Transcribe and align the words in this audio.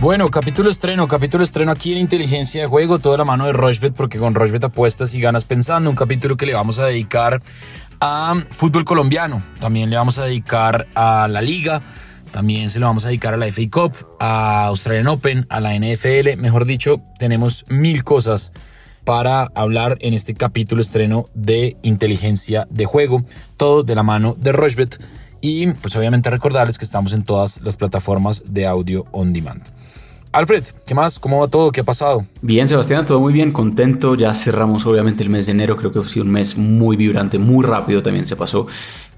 Bueno, 0.00 0.30
capítulo 0.30 0.70
estreno, 0.70 1.06
capítulo 1.08 1.44
estreno 1.44 1.72
aquí 1.72 1.92
en 1.92 1.98
Inteligencia 1.98 2.62
de 2.62 2.66
Juego, 2.66 3.00
toda 3.00 3.18
la 3.18 3.26
mano 3.26 3.44
de 3.44 3.52
Rochbet, 3.52 3.92
porque 3.92 4.18
con 4.18 4.34
Rochbet 4.34 4.64
apuestas 4.64 5.12
y 5.12 5.20
ganas 5.20 5.44
pensando, 5.44 5.90
un 5.90 5.96
capítulo 5.96 6.38
que 6.38 6.46
le 6.46 6.54
vamos 6.54 6.78
a 6.78 6.86
dedicar 6.86 7.42
a 8.00 8.34
fútbol 8.48 8.86
colombiano, 8.86 9.42
también 9.60 9.90
le 9.90 9.96
vamos 9.96 10.16
a 10.16 10.24
dedicar 10.24 10.86
a 10.94 11.28
la 11.28 11.42
liga, 11.42 11.82
también 12.32 12.70
se 12.70 12.80
lo 12.80 12.86
vamos 12.86 13.04
a 13.04 13.08
dedicar 13.08 13.34
a 13.34 13.36
la 13.36 13.52
FA 13.52 13.60
Cup, 13.70 13.92
a 14.18 14.68
Australian 14.68 15.06
Open, 15.06 15.46
a 15.50 15.60
la 15.60 15.78
NFL, 15.78 16.38
mejor 16.38 16.64
dicho, 16.64 17.02
tenemos 17.18 17.66
mil 17.68 18.02
cosas 18.02 18.52
para 19.04 19.50
hablar 19.54 19.98
en 20.00 20.14
este 20.14 20.32
capítulo 20.32 20.80
estreno 20.80 21.26
de 21.34 21.76
Inteligencia 21.82 22.66
de 22.70 22.86
Juego, 22.86 23.26
todo 23.58 23.82
de 23.82 23.94
la 23.94 24.02
mano 24.02 24.34
de 24.38 24.52
Rochbet 24.52 24.98
y 25.42 25.66
pues 25.72 25.94
obviamente 25.96 26.30
recordarles 26.30 26.78
que 26.78 26.86
estamos 26.86 27.12
en 27.12 27.22
todas 27.22 27.60
las 27.60 27.76
plataformas 27.76 28.44
de 28.46 28.66
audio 28.66 29.04
on 29.12 29.34
demand. 29.34 29.62
Alfred, 30.32 30.64
¿qué 30.86 30.94
más? 30.94 31.18
¿Cómo 31.18 31.40
va 31.40 31.48
todo? 31.48 31.72
¿Qué 31.72 31.80
ha 31.80 31.84
pasado? 31.84 32.24
Bien, 32.40 32.68
Sebastián, 32.68 33.04
todo 33.04 33.18
muy 33.18 33.32
bien, 33.32 33.50
contento. 33.50 34.14
Ya 34.14 34.32
cerramos 34.32 34.86
obviamente 34.86 35.24
el 35.24 35.28
mes 35.28 35.46
de 35.46 35.52
enero, 35.52 35.76
creo 35.76 35.90
que 35.90 35.98
ha 35.98 36.04
sido 36.04 36.24
un 36.24 36.30
mes 36.30 36.56
muy 36.56 36.96
vibrante, 36.96 37.38
muy 37.38 37.64
rápido 37.64 38.00
también 38.00 38.26
se 38.26 38.36
pasó 38.36 38.68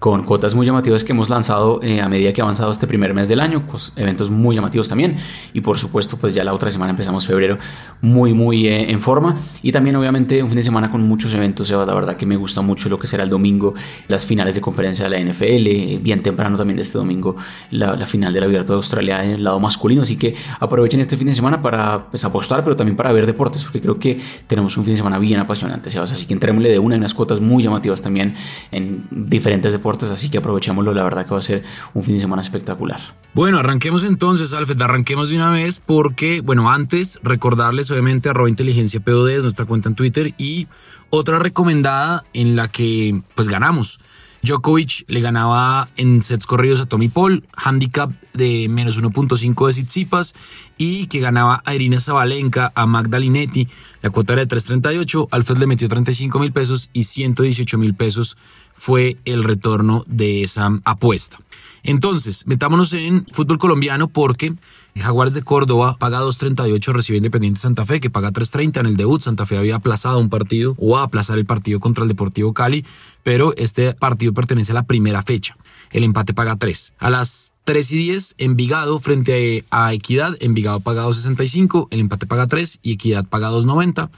con 0.02 0.24
cuotas 0.24 0.56
muy 0.56 0.66
llamativas 0.66 1.04
que 1.04 1.12
hemos 1.12 1.30
lanzado 1.30 1.78
eh, 1.80 2.00
a 2.00 2.08
medida 2.08 2.32
que 2.32 2.40
ha 2.40 2.44
avanzado 2.44 2.72
este 2.72 2.88
primer 2.88 3.14
mes 3.14 3.28
del 3.28 3.38
año, 3.38 3.64
pues 3.68 3.92
eventos 3.94 4.30
muy 4.30 4.56
llamativos 4.56 4.88
también. 4.88 5.16
Y 5.52 5.60
por 5.60 5.78
supuesto 5.78 6.16
pues 6.16 6.34
ya 6.34 6.42
la 6.42 6.52
otra 6.52 6.72
semana 6.72 6.90
empezamos 6.90 7.24
febrero 7.24 7.56
muy 8.00 8.34
muy 8.34 8.66
eh, 8.66 8.90
en 8.90 9.00
forma. 9.00 9.36
Y 9.62 9.70
también 9.70 9.94
obviamente 9.94 10.42
un 10.42 10.48
fin 10.48 10.56
de 10.56 10.64
semana 10.64 10.90
con 10.90 11.06
muchos 11.06 11.32
eventos, 11.34 11.68
Seba, 11.68 11.86
la 11.86 11.94
verdad 11.94 12.16
que 12.16 12.26
me 12.26 12.36
gusta 12.36 12.62
mucho 12.62 12.88
lo 12.88 12.98
que 12.98 13.06
será 13.06 13.22
el 13.22 13.30
domingo, 13.30 13.74
las 14.08 14.26
finales 14.26 14.56
de 14.56 14.60
conferencia 14.60 15.08
de 15.08 15.10
la 15.10 15.32
NFL, 15.32 16.02
bien 16.02 16.20
temprano 16.20 16.56
también 16.56 16.80
este 16.80 16.98
domingo 16.98 17.36
la, 17.70 18.04
final 18.04 18.32
del 18.32 18.42
Abierto 18.42 18.72
de 18.72 18.78
Australia 18.78 19.24
en 19.24 19.30
el 19.30 19.44
lado 19.44 19.60
masculino, 19.60 20.02
así 20.02 20.16
que 20.16 20.34
aprovechen 20.58 20.98
este 20.98 21.16
fin 21.16 21.28
de 21.28 21.32
semana 21.32 21.62
para 21.62 22.10
pues, 22.10 22.24
apostar, 22.24 22.64
pero 22.64 22.74
también 22.74 22.96
para 22.96 23.12
ver 23.12 23.24
deportes, 23.24 23.62
porque 23.62 23.80
creo 23.80 24.00
que 24.00 24.18
tenemos 24.48 24.76
un 24.76 24.82
fin 24.82 24.94
de 24.94 24.96
semana 24.96 25.20
bien 25.20 25.38
apasionante, 25.38 25.90
Sebas, 25.90 26.10
así 26.10 26.26
que 26.26 26.34
entrémosle 26.34 26.70
de 26.70 26.80
una 26.80 26.96
en 26.96 27.02
unas 27.02 27.14
cuotas 27.14 27.40
muy 27.40 27.62
llamativas 27.62 28.02
también 28.02 28.34
en 28.72 29.06
diferentes 29.12 29.72
deportes 29.72 29.91
así 30.10 30.30
que 30.30 30.38
aprovechémoslo, 30.38 30.94
la 30.94 31.02
verdad 31.02 31.24
que 31.26 31.32
va 31.32 31.38
a 31.38 31.42
ser 31.42 31.62
un 31.94 32.02
fin 32.02 32.14
de 32.14 32.20
semana 32.20 32.42
espectacular. 32.42 33.00
Bueno, 33.34 33.58
arranquemos 33.58 34.04
entonces, 34.04 34.52
Alfred, 34.52 34.80
arranquemos 34.82 35.30
de 35.30 35.36
una 35.36 35.50
vez 35.50 35.80
porque, 35.84 36.40
bueno, 36.40 36.70
antes 36.70 37.18
recordarles 37.22 37.90
obviamente 37.90 38.28
arroba 38.28 38.48
inteligencia 38.48 39.00
POD 39.00 39.30
es 39.30 39.42
nuestra 39.42 39.64
cuenta 39.64 39.88
en 39.88 39.94
Twitter 39.94 40.34
y 40.36 40.68
otra 41.10 41.38
recomendada 41.38 42.24
en 42.32 42.56
la 42.56 42.68
que 42.68 43.22
pues 43.34 43.48
ganamos. 43.48 44.00
Djokovic 44.42 45.04
le 45.06 45.20
ganaba 45.20 45.88
en 45.96 46.20
sets 46.20 46.46
corridos 46.46 46.80
a 46.80 46.86
Tommy 46.86 47.08
Paul, 47.08 47.46
handicap 47.54 48.10
de 48.34 48.68
menos 48.68 49.00
1.5 49.00 49.66
de 49.66 49.72
Tsitsipas 49.72 50.34
y 50.76 51.06
que 51.06 51.20
ganaba 51.20 51.62
a 51.64 51.74
Irina 51.76 52.00
Zabalenka, 52.00 52.72
a 52.74 52.86
Magdalinetti, 52.86 53.68
la 54.02 54.10
cuota 54.10 54.32
era 54.32 54.44
de 54.44 54.56
3.38, 54.56 55.28
Alfred 55.30 55.58
le 55.58 55.68
metió 55.68 55.88
35 55.88 56.40
mil 56.40 56.52
pesos 56.52 56.90
y 56.92 57.04
118 57.04 57.78
mil 57.78 57.94
pesos 57.94 58.36
fue 58.74 59.16
el 59.24 59.44
retorno 59.44 60.04
de 60.06 60.42
esa 60.42 60.70
apuesta. 60.84 61.38
Entonces, 61.82 62.46
metámonos 62.46 62.92
en 62.92 63.26
fútbol 63.26 63.58
colombiano 63.58 64.08
porque 64.08 64.54
Jaguares 64.96 65.34
de 65.34 65.42
Córdoba 65.42 65.96
paga 65.98 66.20
2.38, 66.20 66.92
recibe 66.92 67.16
Independiente 67.16 67.60
Santa 67.60 67.86
Fe 67.86 68.00
que 68.00 68.10
paga 68.10 68.30
3.30 68.30 68.80
en 68.80 68.86
el 68.86 68.96
debut. 68.96 69.20
Santa 69.20 69.46
Fe 69.46 69.56
había 69.56 69.76
aplazado 69.76 70.18
un 70.18 70.28
partido 70.28 70.74
o 70.78 70.98
a 70.98 71.02
aplazar 71.02 71.38
el 71.38 71.46
partido 71.46 71.80
contra 71.80 72.02
el 72.02 72.08
Deportivo 72.08 72.52
Cali, 72.52 72.84
pero 73.22 73.54
este 73.56 73.94
partido 73.94 74.34
pertenece 74.34 74.72
a 74.72 74.76
la 74.76 74.82
primera 74.84 75.22
fecha. 75.22 75.56
El 75.90 76.04
empate 76.04 76.34
paga 76.34 76.56
3. 76.56 76.92
A 76.98 77.10
las 77.10 77.52
3 77.64 77.92
y 77.92 77.96
10, 77.96 78.34
Envigado 78.38 78.98
frente 78.98 79.64
a 79.70 79.92
Equidad. 79.92 80.36
Envigado 80.40 80.80
paga 80.80 81.06
2.65, 81.06 81.88
el 81.90 82.00
empate 82.00 82.26
paga 82.26 82.46
3 82.46 82.80
y 82.82 82.92
Equidad 82.92 83.26
paga 83.26 83.50
2.90. 83.50 84.10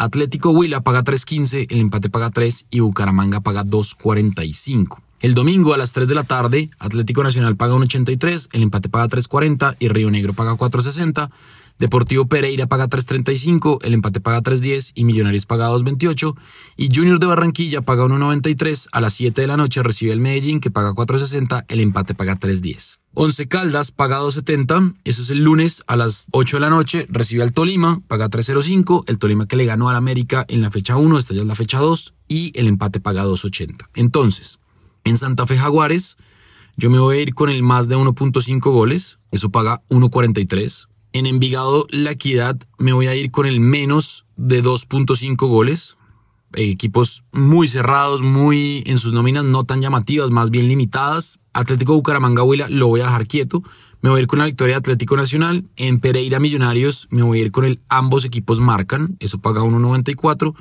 Atlético 0.00 0.52
Huila 0.52 0.80
paga 0.80 1.04
3.15, 1.04 1.66
el 1.68 1.78
empate 1.78 2.08
paga 2.08 2.30
3 2.30 2.68
y 2.70 2.80
Bucaramanga 2.80 3.40
paga 3.40 3.64
2.45. 3.64 4.96
El 5.20 5.34
domingo 5.34 5.74
a 5.74 5.76
las 5.76 5.92
3 5.92 6.08
de 6.08 6.14
la 6.14 6.24
tarde, 6.24 6.70
Atlético 6.78 7.22
Nacional 7.22 7.54
paga 7.56 7.74
1.83, 7.74 8.48
el 8.52 8.62
empate 8.62 8.88
paga 8.88 9.08
3.40 9.08 9.76
y 9.78 9.88
Río 9.88 10.10
Negro 10.10 10.32
paga 10.32 10.54
4.60. 10.54 11.28
Deportivo 11.80 12.26
Pereira 12.26 12.66
paga 12.66 12.90
3.35, 12.90 13.78
el 13.80 13.94
empate 13.94 14.20
paga 14.20 14.42
3.10 14.42 14.92
y 14.94 15.04
Millonarios 15.04 15.46
paga 15.46 15.70
2.28. 15.70 16.36
Y 16.76 16.94
Junior 16.94 17.18
de 17.18 17.26
Barranquilla 17.26 17.80
paga 17.80 18.04
1.93, 18.04 18.88
a 18.92 19.00
las 19.00 19.14
7 19.14 19.40
de 19.40 19.46
la 19.46 19.56
noche 19.56 19.82
recibe 19.82 20.12
el 20.12 20.20
Medellín 20.20 20.60
que 20.60 20.70
paga 20.70 20.92
4.60, 20.92 21.64
el 21.68 21.80
empate 21.80 22.14
paga 22.14 22.38
3.10. 22.38 22.98
Once 23.14 23.48
Caldas 23.48 23.92
paga 23.92 24.20
2.70, 24.20 24.96
eso 25.04 25.22
es 25.22 25.30
el 25.30 25.42
lunes 25.42 25.82
a 25.86 25.96
las 25.96 26.26
8 26.32 26.58
de 26.58 26.60
la 26.60 26.68
noche, 26.68 27.06
recibe 27.08 27.42
al 27.42 27.54
Tolima, 27.54 28.02
paga 28.08 28.28
3.05, 28.28 29.04
el 29.06 29.18
Tolima 29.18 29.46
que 29.46 29.56
le 29.56 29.64
ganó 29.64 29.88
al 29.88 29.96
América 29.96 30.44
en 30.48 30.60
la 30.60 30.70
fecha 30.70 30.98
1, 30.98 31.16
esta 31.16 31.32
ya 31.32 31.40
es 31.40 31.46
la 31.46 31.54
fecha 31.54 31.78
2, 31.78 32.12
y 32.28 32.52
el 32.60 32.66
empate 32.66 33.00
paga 33.00 33.24
2.80. 33.24 33.88
Entonces, 33.94 34.58
en 35.04 35.16
Santa 35.16 35.46
Fe 35.46 35.56
Jaguares, 35.56 36.18
yo 36.76 36.90
me 36.90 36.98
voy 36.98 37.16
a 37.16 37.22
ir 37.22 37.34
con 37.34 37.48
el 37.48 37.62
más 37.62 37.88
de 37.88 37.96
1.5 37.96 38.60
goles, 38.70 39.18
eso 39.30 39.48
paga 39.48 39.82
1.43. 39.88 40.89
En 41.12 41.26
Envigado 41.26 41.86
La 41.90 42.12
Equidad 42.12 42.56
me 42.78 42.92
voy 42.92 43.08
a 43.08 43.16
ir 43.16 43.32
con 43.32 43.46
el 43.46 43.58
menos 43.58 44.26
de 44.36 44.62
2.5 44.62 45.48
goles. 45.48 45.96
Equipos 46.54 47.24
muy 47.32 47.66
cerrados, 47.66 48.22
muy 48.22 48.84
en 48.86 48.98
sus 48.98 49.12
nóminas 49.12 49.44
no 49.44 49.64
tan 49.64 49.80
llamativas, 49.80 50.30
más 50.30 50.50
bien 50.50 50.68
limitadas. 50.68 51.40
Atlético 51.52 51.94
Bucaramanga 51.94 52.44
Huila 52.44 52.68
lo 52.68 52.86
voy 52.86 53.00
a 53.00 53.06
dejar 53.06 53.26
quieto. 53.26 53.64
Me 54.02 54.10
voy 54.10 54.20
a 54.20 54.22
ir 54.22 54.28
con 54.28 54.38
la 54.38 54.44
victoria 54.44 54.74
de 54.74 54.78
Atlético 54.78 55.16
Nacional. 55.16 55.64
En 55.74 55.98
Pereira 55.98 56.38
Millonarios 56.38 57.08
me 57.10 57.22
voy 57.22 57.40
a 57.40 57.42
ir 57.42 57.50
con 57.50 57.64
el 57.64 57.80
ambos 57.88 58.24
equipos 58.24 58.60
marcan, 58.60 59.16
eso 59.18 59.38
paga 59.38 59.62
1.94 59.62 60.54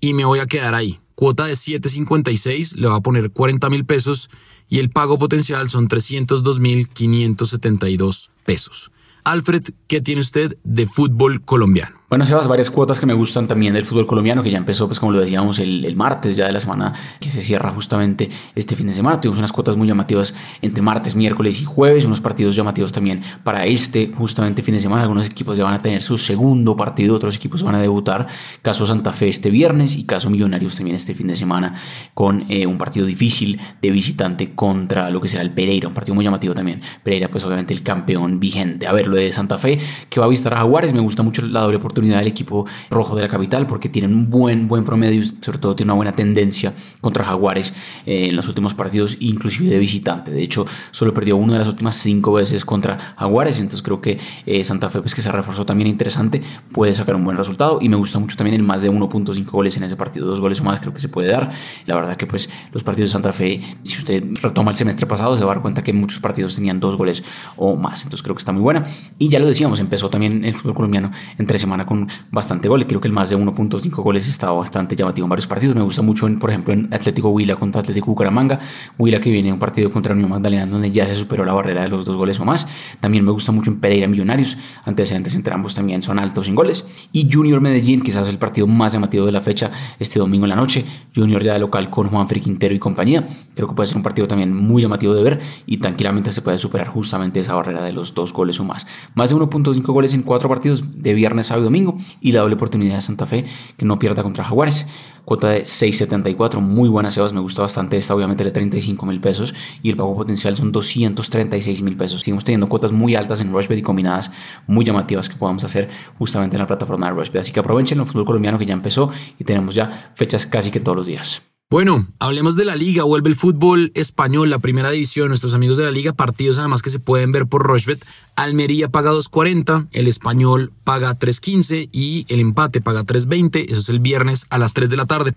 y 0.00 0.14
me 0.14 0.24
voy 0.24 0.38
a 0.38 0.46
quedar 0.46 0.74
ahí. 0.74 0.98
Cuota 1.14 1.44
de 1.44 1.52
7.56, 1.52 2.76
le 2.76 2.88
va 2.88 2.96
a 2.96 3.00
poner 3.02 3.30
40 3.30 3.68
mil 3.68 3.84
pesos 3.84 4.30
y 4.66 4.78
el 4.78 4.88
pago 4.88 5.18
potencial 5.18 5.68
son 5.68 5.88
302 5.88 6.58
mil 6.58 6.88
572 6.88 8.30
pesos. 8.46 8.90
Alfred, 9.24 9.70
¿qué 9.86 10.00
tiene 10.00 10.20
usted 10.20 10.56
de 10.64 10.86
fútbol 10.86 11.44
colombiano? 11.44 11.99
Bueno, 12.10 12.26
Sebas, 12.26 12.48
varias 12.48 12.72
cuotas 12.72 12.98
que 12.98 13.06
me 13.06 13.14
gustan 13.14 13.46
también 13.46 13.72
del 13.72 13.84
fútbol 13.84 14.04
colombiano, 14.04 14.42
que 14.42 14.50
ya 14.50 14.58
empezó, 14.58 14.88
pues 14.88 14.98
como 14.98 15.12
lo 15.12 15.20
decíamos, 15.20 15.60
el, 15.60 15.94
martes 15.94 16.34
ya 16.34 16.46
de 16.46 16.52
la 16.52 16.58
semana 16.58 16.92
que 17.20 17.28
se 17.28 17.40
cierra 17.40 17.70
justamente 17.70 18.28
este 18.56 18.74
fin 18.74 18.88
de 18.88 18.94
semana. 18.94 19.20
Tuvimos 19.20 19.38
unas 19.38 19.52
cuotas 19.52 19.76
muy 19.76 19.86
llamativas 19.86 20.34
entre 20.60 20.82
martes, 20.82 21.14
miércoles 21.14 21.60
y 21.60 21.64
jueves, 21.64 22.04
unos 22.04 22.20
partidos 22.20 22.56
llamativos 22.56 22.90
también 22.90 23.22
para 23.44 23.64
este 23.64 24.10
justamente 24.12 24.60
fin 24.60 24.74
de 24.74 24.80
semana. 24.80 25.02
Algunos 25.02 25.24
equipos 25.28 25.56
ya 25.56 25.62
van 25.62 25.74
a 25.74 25.78
tener 25.78 26.02
su 26.02 26.18
segundo 26.18 26.74
partido, 26.74 27.14
otros 27.14 27.36
equipos 27.36 27.62
van 27.62 27.76
a 27.76 27.80
debutar. 27.80 28.26
Caso 28.60 28.84
Santa 28.86 29.12
Fe 29.12 29.28
este 29.28 29.50
viernes 29.50 29.94
y 29.94 30.02
caso 30.02 30.30
Millonarios 30.30 30.74
también 30.74 30.96
este 30.96 31.14
fin 31.14 31.28
de 31.28 31.36
semana 31.36 31.76
con 32.14 32.44
eh, 32.48 32.66
un 32.66 32.76
partido 32.76 33.06
difícil 33.06 33.60
de 33.80 33.90
visitante 33.92 34.50
contra 34.56 35.10
lo 35.10 35.20
que 35.20 35.28
será 35.28 35.44
el 35.44 35.52
Pereira, 35.52 35.86
un 35.86 35.94
partido 35.94 36.16
muy 36.16 36.24
llamativo 36.24 36.54
también. 36.54 36.80
Pereira, 37.04 37.30
pues 37.30 37.44
obviamente 37.44 37.72
el 37.72 37.84
campeón 37.84 38.40
vigente. 38.40 38.88
A 38.88 38.92
ver, 38.92 39.06
lo 39.06 39.14
de 39.14 39.30
Santa 39.30 39.58
Fe, 39.58 39.78
que 40.08 40.18
va 40.18 40.26
a 40.26 40.28
visitar 40.28 40.54
a 40.54 40.56
Jaguares, 40.56 40.92
me 40.92 40.98
gusta 40.98 41.22
mucho 41.22 41.42
la 41.42 41.60
doble 41.60 41.76
oportunidad 41.76 41.99
del 42.08 42.26
equipo 42.26 42.66
rojo 42.90 43.14
de 43.14 43.22
la 43.22 43.28
capital 43.28 43.66
porque 43.66 43.88
tienen 43.88 44.14
un 44.14 44.30
buen, 44.30 44.68
buen 44.68 44.84
promedio 44.84 45.24
sobre 45.40 45.58
todo 45.58 45.74
tiene 45.74 45.92
una 45.92 45.96
buena 45.96 46.12
tendencia 46.12 46.72
contra 47.00 47.24
Jaguares 47.24 47.72
eh, 48.06 48.28
en 48.28 48.36
los 48.36 48.48
últimos 48.48 48.74
partidos, 48.74 49.16
inclusive 49.20 49.70
de 49.70 49.78
visitante. 49.78 50.30
De 50.30 50.42
hecho, 50.42 50.66
solo 50.90 51.14
perdió 51.14 51.36
una 51.36 51.54
de 51.54 51.58
las 51.60 51.68
últimas 51.68 51.96
cinco 51.96 52.32
veces 52.32 52.64
contra 52.64 52.98
Jaguares, 53.16 53.58
entonces 53.58 53.82
creo 53.82 54.00
que 54.00 54.18
eh, 54.46 54.64
Santa 54.64 54.90
Fe, 54.90 55.00
pues 55.00 55.14
que 55.14 55.22
se 55.22 55.30
reforzó 55.30 55.64
también 55.64 55.88
interesante, 55.88 56.42
puede 56.72 56.94
sacar 56.94 57.14
un 57.16 57.24
buen 57.24 57.36
resultado 57.36 57.78
y 57.80 57.88
me 57.88 57.96
gusta 57.96 58.18
mucho 58.18 58.36
también 58.36 58.54
el 58.54 58.62
más 58.62 58.82
de 58.82 58.90
1.5 58.90 59.44
goles 59.50 59.76
en 59.76 59.84
ese 59.84 59.96
partido, 59.96 60.26
dos 60.26 60.40
goles 60.40 60.60
o 60.60 60.64
más 60.64 60.80
creo 60.80 60.92
que 60.92 61.00
se 61.00 61.08
puede 61.08 61.28
dar. 61.28 61.50
La 61.86 61.94
verdad 61.94 62.16
que 62.16 62.26
pues 62.26 62.48
los 62.72 62.82
partidos 62.82 63.10
de 63.10 63.12
Santa 63.12 63.32
Fe, 63.32 63.60
si 63.82 63.98
usted 63.98 64.22
retoma 64.42 64.70
el 64.70 64.76
semestre 64.76 65.06
pasado, 65.06 65.36
se 65.36 65.44
va 65.44 65.52
a 65.52 65.54
dar 65.54 65.62
cuenta 65.62 65.82
que 65.82 65.92
muchos 65.92 66.20
partidos 66.20 66.54
tenían 66.54 66.80
dos 66.80 66.96
goles 66.96 67.22
o 67.56 67.76
más, 67.76 68.02
entonces 68.02 68.22
creo 68.22 68.34
que 68.34 68.40
está 68.40 68.52
muy 68.52 68.62
buena. 68.62 68.84
Y 69.18 69.28
ya 69.28 69.38
lo 69.38 69.46
decíamos, 69.46 69.80
empezó 69.80 70.08
también 70.08 70.44
el 70.44 70.54
fútbol 70.54 70.74
colombiano 70.74 71.10
entre 71.38 71.58
semana 71.58 71.84
con 71.90 72.06
bastante 72.30 72.68
goles. 72.68 72.86
Creo 72.86 73.00
que 73.00 73.08
el 73.08 73.12
más 73.12 73.30
de 73.30 73.36
1.5 73.36 73.90
goles 74.00 74.28
estaba 74.28 74.52
bastante 74.52 74.94
llamativo 74.94 75.24
en 75.26 75.30
varios 75.30 75.48
partidos. 75.48 75.74
Me 75.74 75.82
gusta 75.82 76.02
mucho, 76.02 76.28
por 76.38 76.50
ejemplo, 76.50 76.72
en 76.72 76.88
Atlético 76.94 77.30
Huila 77.30 77.56
contra 77.56 77.80
Atlético 77.80 78.06
Bucaramanga. 78.06 78.60
Huila 78.96 79.20
que 79.20 79.28
viene 79.28 79.48
en 79.48 79.54
un 79.54 79.60
partido 79.60 79.90
contra 79.90 80.14
Unión 80.14 80.30
Magdalena 80.30 80.66
donde 80.66 80.92
ya 80.92 81.04
se 81.08 81.16
superó 81.16 81.44
la 81.44 81.52
barrera 81.52 81.82
de 81.82 81.88
los 81.88 82.04
dos 82.04 82.16
goles 82.16 82.38
o 82.38 82.44
más. 82.44 82.68
También 83.00 83.24
me 83.24 83.32
gusta 83.32 83.50
mucho 83.50 83.72
en 83.72 83.80
Pereira 83.80 84.06
Millonarios. 84.06 84.56
Antecedentes 84.84 85.34
entre 85.34 85.52
ambos 85.52 85.74
también 85.74 86.00
son 86.00 86.20
altos 86.20 86.46
sin 86.46 86.54
goles. 86.54 87.08
Y 87.10 87.28
Junior 87.28 87.60
Medellín, 87.60 88.02
quizás 88.02 88.28
el 88.28 88.38
partido 88.38 88.68
más 88.68 88.92
llamativo 88.92 89.26
de 89.26 89.32
la 89.32 89.40
fecha 89.40 89.72
este 89.98 90.20
domingo 90.20 90.44
en 90.44 90.50
la 90.50 90.56
noche. 90.56 90.84
Junior 91.12 91.42
ya 91.42 91.54
de 91.54 91.58
local 91.58 91.90
con 91.90 92.06
Juan 92.06 92.28
Quintero 92.28 92.72
y 92.72 92.78
compañía. 92.78 93.26
Creo 93.56 93.66
que 93.66 93.74
puede 93.74 93.88
ser 93.88 93.96
un 93.96 94.04
partido 94.04 94.28
también 94.28 94.54
muy 94.54 94.80
llamativo 94.80 95.12
de 95.12 95.24
ver 95.24 95.40
y 95.66 95.78
tranquilamente 95.78 96.30
se 96.30 96.40
puede 96.40 96.58
superar 96.58 96.86
justamente 96.86 97.40
esa 97.40 97.54
barrera 97.54 97.82
de 97.82 97.92
los 97.92 98.14
dos 98.14 98.32
goles 98.32 98.60
o 98.60 98.64
más. 98.64 98.86
Más 99.14 99.30
de 99.30 99.36
1.5 99.36 99.82
goles 99.92 100.14
en 100.14 100.22
cuatro 100.22 100.48
partidos 100.48 100.84
de 101.02 101.14
viernes, 101.14 101.46
sábado 101.46 101.64
y 101.64 101.64
domingo 101.64 101.79
y 102.20 102.32
la 102.32 102.40
doble 102.40 102.54
oportunidad 102.54 102.96
de 102.96 103.00
Santa 103.00 103.26
Fe 103.26 103.44
que 103.76 103.84
no 103.84 103.98
pierda 103.98 104.22
contra 104.22 104.44
Jaguares. 104.44 104.86
Cuota 105.24 105.50
de 105.50 105.62
6.74, 105.62 106.60
muy 106.60 106.88
buena 106.88 107.10
Sebas, 107.10 107.32
me 107.32 107.40
gusta 107.40 107.62
bastante 107.62 107.96
esta, 107.96 108.14
obviamente 108.14 108.42
de 108.42 108.50
35 108.50 109.06
mil 109.06 109.20
pesos 109.20 109.54
y 109.82 109.90
el 109.90 109.96
pago 109.96 110.16
potencial 110.16 110.56
son 110.56 110.72
236 110.72 111.82
mil 111.82 111.96
pesos. 111.96 112.22
Seguimos 112.22 112.44
teniendo 112.44 112.68
cuotas 112.68 112.90
muy 112.90 113.14
altas 113.14 113.40
en 113.40 113.52
Rushbet 113.52 113.78
y 113.78 113.82
combinadas 113.82 114.32
muy 114.66 114.84
llamativas 114.84 115.28
que 115.28 115.36
podamos 115.36 115.62
hacer 115.62 115.88
justamente 116.18 116.56
en 116.56 116.60
la 116.60 116.66
plataforma 116.66 117.06
de 117.06 117.12
Rushbet. 117.12 117.42
Así 117.42 117.52
que 117.52 117.60
aprovechen 117.60 118.00
el 118.00 118.06
fútbol 118.06 118.24
colombiano 118.24 118.58
que 118.58 118.66
ya 118.66 118.74
empezó 118.74 119.10
y 119.38 119.44
tenemos 119.44 119.74
ya 119.74 120.10
fechas 120.14 120.46
casi 120.46 120.70
que 120.70 120.80
todos 120.80 120.96
los 120.96 121.06
días. 121.06 121.49
Bueno, 121.72 122.08
hablemos 122.18 122.56
de 122.56 122.64
la 122.64 122.74
liga. 122.74 123.04
Vuelve 123.04 123.28
el 123.28 123.36
fútbol 123.36 123.92
español, 123.94 124.50
la 124.50 124.58
primera 124.58 124.90
división. 124.90 125.28
Nuestros 125.28 125.54
amigos 125.54 125.78
de 125.78 125.84
la 125.84 125.92
liga, 125.92 126.12
partidos 126.12 126.58
además 126.58 126.82
que 126.82 126.90
se 126.90 126.98
pueden 126.98 127.30
ver 127.30 127.46
por 127.46 127.62
Rochbet. 127.62 128.04
Almería 128.34 128.88
paga 128.88 129.12
2.40, 129.12 129.86
el 129.92 130.08
español 130.08 130.72
paga 130.82 131.16
3.15 131.16 131.88
y 131.92 132.26
el 132.28 132.40
empate 132.40 132.80
paga 132.80 133.04
3.20. 133.04 133.66
Eso 133.68 133.78
es 133.78 133.88
el 133.88 134.00
viernes 134.00 134.48
a 134.50 134.58
las 134.58 134.74
3 134.74 134.90
de 134.90 134.96
la 134.96 135.06
tarde. 135.06 135.34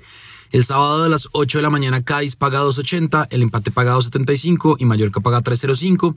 El 0.50 0.64
sábado 0.64 1.04
a 1.04 1.10
las 1.10 1.30
8 1.34 1.60
de 1.60 1.62
la 1.62 1.70
mañana 1.70 2.04
Cádiz 2.04 2.36
paga 2.36 2.64
2.80, 2.64 3.28
el 3.30 3.44
empate 3.44 3.70
paga 3.70 3.96
2.75 3.96 4.78
y 4.80 4.86
Mallorca 4.86 5.20
paga 5.20 5.44
3.05. 5.44 6.16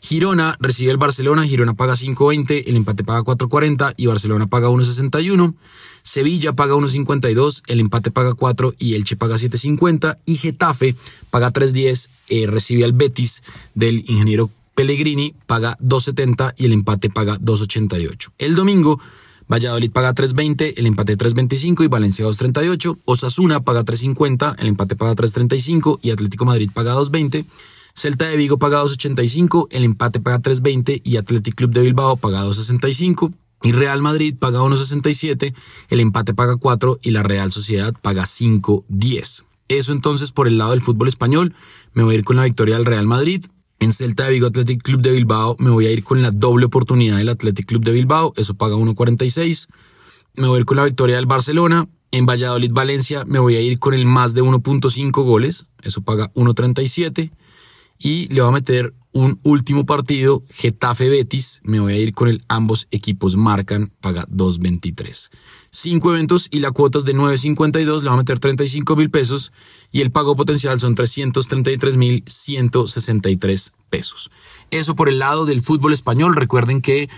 Girona 0.00 0.56
recibe 0.60 0.90
el 0.90 0.96
Barcelona, 0.96 1.46
Girona 1.46 1.74
paga 1.74 1.94
5.20, 1.94 2.64
el 2.66 2.76
empate 2.76 3.04
paga 3.04 3.22
4.40 3.22 3.94
y 3.96 4.06
Barcelona 4.06 4.46
paga 4.46 4.68
1.61. 4.68 5.54
Sevilla 6.02 6.54
paga 6.54 6.74
1.52, 6.74 7.62
el 7.66 7.80
empate 7.80 8.10
paga 8.10 8.34
4 8.34 8.74
y 8.78 8.94
Elche 8.94 9.16
paga 9.16 9.36
7.50 9.36 10.18
y 10.24 10.36
Getafe 10.36 10.96
paga 11.30 11.52
3.10, 11.52 12.08
eh, 12.28 12.46
recibe 12.46 12.84
al 12.84 12.92
Betis 12.92 13.42
del 13.74 14.04
ingeniero 14.08 14.50
Pellegrini, 14.74 15.34
paga 15.46 15.76
2.70 15.78 16.54
y 16.56 16.64
el 16.64 16.72
empate 16.72 17.10
paga 17.10 17.38
2.88. 17.38 18.30
El 18.38 18.54
domingo 18.54 18.98
Valladolid 19.50 19.90
paga 19.90 20.14
3.20, 20.14 20.74
el 20.76 20.86
empate 20.86 21.18
3.25 21.18 21.84
y 21.84 21.88
Valencia 21.88 22.24
2.38. 22.24 22.98
Osasuna 23.04 23.60
paga 23.60 23.84
3.50, 23.84 24.54
el 24.58 24.68
empate 24.68 24.94
paga 24.94 25.14
3.35 25.14 25.98
y 26.02 26.10
Atlético 26.12 26.44
Madrid 26.44 26.70
paga 26.72 26.94
2.20. 26.94 27.44
Celta 27.94 28.26
de 28.26 28.36
Vigo 28.36 28.58
paga 28.58 28.82
2.85, 28.82 29.68
el 29.70 29.84
empate 29.84 30.20
paga 30.20 30.40
3.20 30.40 31.02
y 31.04 31.16
Athletic 31.16 31.54
Club 31.54 31.72
de 31.72 31.82
Bilbao 31.82 32.16
paga 32.16 32.44
2.65. 32.44 33.32
Y 33.62 33.72
Real 33.72 34.00
Madrid 34.00 34.36
paga 34.38 34.60
1.67, 34.60 35.54
el 35.90 36.00
empate 36.00 36.32
paga 36.32 36.56
4 36.56 36.98
y 37.02 37.10
la 37.10 37.22
Real 37.22 37.52
Sociedad 37.52 37.94
paga 38.00 38.22
5.10. 38.22 39.44
Eso 39.68 39.92
entonces 39.92 40.32
por 40.32 40.48
el 40.48 40.56
lado 40.56 40.70
del 40.70 40.80
fútbol 40.80 41.08
español, 41.08 41.54
me 41.92 42.02
voy 42.02 42.14
a 42.14 42.18
ir 42.18 42.24
con 42.24 42.36
la 42.36 42.44
victoria 42.44 42.76
del 42.76 42.86
Real 42.86 43.06
Madrid. 43.06 43.44
En 43.78 43.92
Celta 43.92 44.24
de 44.24 44.30
Vigo 44.30 44.46
Athletic 44.46 44.82
Club 44.82 45.02
de 45.02 45.10
Bilbao 45.10 45.56
me 45.58 45.70
voy 45.70 45.86
a 45.86 45.90
ir 45.90 46.02
con 46.02 46.22
la 46.22 46.30
doble 46.30 46.66
oportunidad 46.66 47.18
del 47.18 47.28
Athletic 47.28 47.66
Club 47.66 47.84
de 47.84 47.92
Bilbao, 47.92 48.32
eso 48.36 48.54
paga 48.54 48.76
1.46. 48.76 49.68
Me 50.36 50.46
voy 50.46 50.56
a 50.56 50.60
ir 50.60 50.66
con 50.66 50.78
la 50.78 50.84
victoria 50.84 51.16
del 51.16 51.26
Barcelona. 51.26 51.86
En 52.12 52.26
Valladolid 52.26 52.72
Valencia 52.72 53.24
me 53.26 53.38
voy 53.38 53.56
a 53.56 53.60
ir 53.60 53.78
con 53.78 53.94
el 53.94 54.06
más 54.06 54.32
de 54.32 54.42
1.5 54.42 55.22
goles, 55.22 55.66
eso 55.82 56.00
paga 56.00 56.32
1.37 56.32 57.30
y 58.00 58.26
le 58.28 58.40
voy 58.40 58.48
a 58.48 58.52
meter 58.52 58.94
un 59.12 59.40
último 59.42 59.86
partido, 59.86 60.44
Getafe 60.50 61.08
Betis, 61.08 61.60
me 61.64 61.80
voy 61.80 61.92
a 61.94 61.98
ir 61.98 62.14
con 62.14 62.28
el 62.28 62.42
ambos 62.48 62.86
equipos 62.90 63.36
marcan, 63.36 63.92
paga 64.00 64.26
2.23. 64.28 65.30
Cinco 65.70 66.14
eventos 66.14 66.48
y 66.50 66.60
la 66.60 66.70
cuota 66.70 66.98
es 66.98 67.04
de 67.04 67.14
9.52, 67.14 68.02
le 68.02 68.08
voy 68.08 68.08
a 68.08 68.16
meter 68.16 68.38
35 68.38 68.96
mil 68.96 69.10
pesos 69.10 69.52
y 69.92 70.00
el 70.00 70.10
pago 70.10 70.36
potencial 70.36 70.80
son 70.80 70.94
333 70.94 71.96
mil 71.96 72.24
163 72.26 73.72
pesos. 73.90 74.30
Eso 74.70 74.94
por 74.94 75.08
el 75.08 75.18
lado 75.18 75.44
del 75.44 75.60
fútbol 75.60 75.92
español, 75.92 76.36
recuerden 76.36 76.80
que 76.80 77.08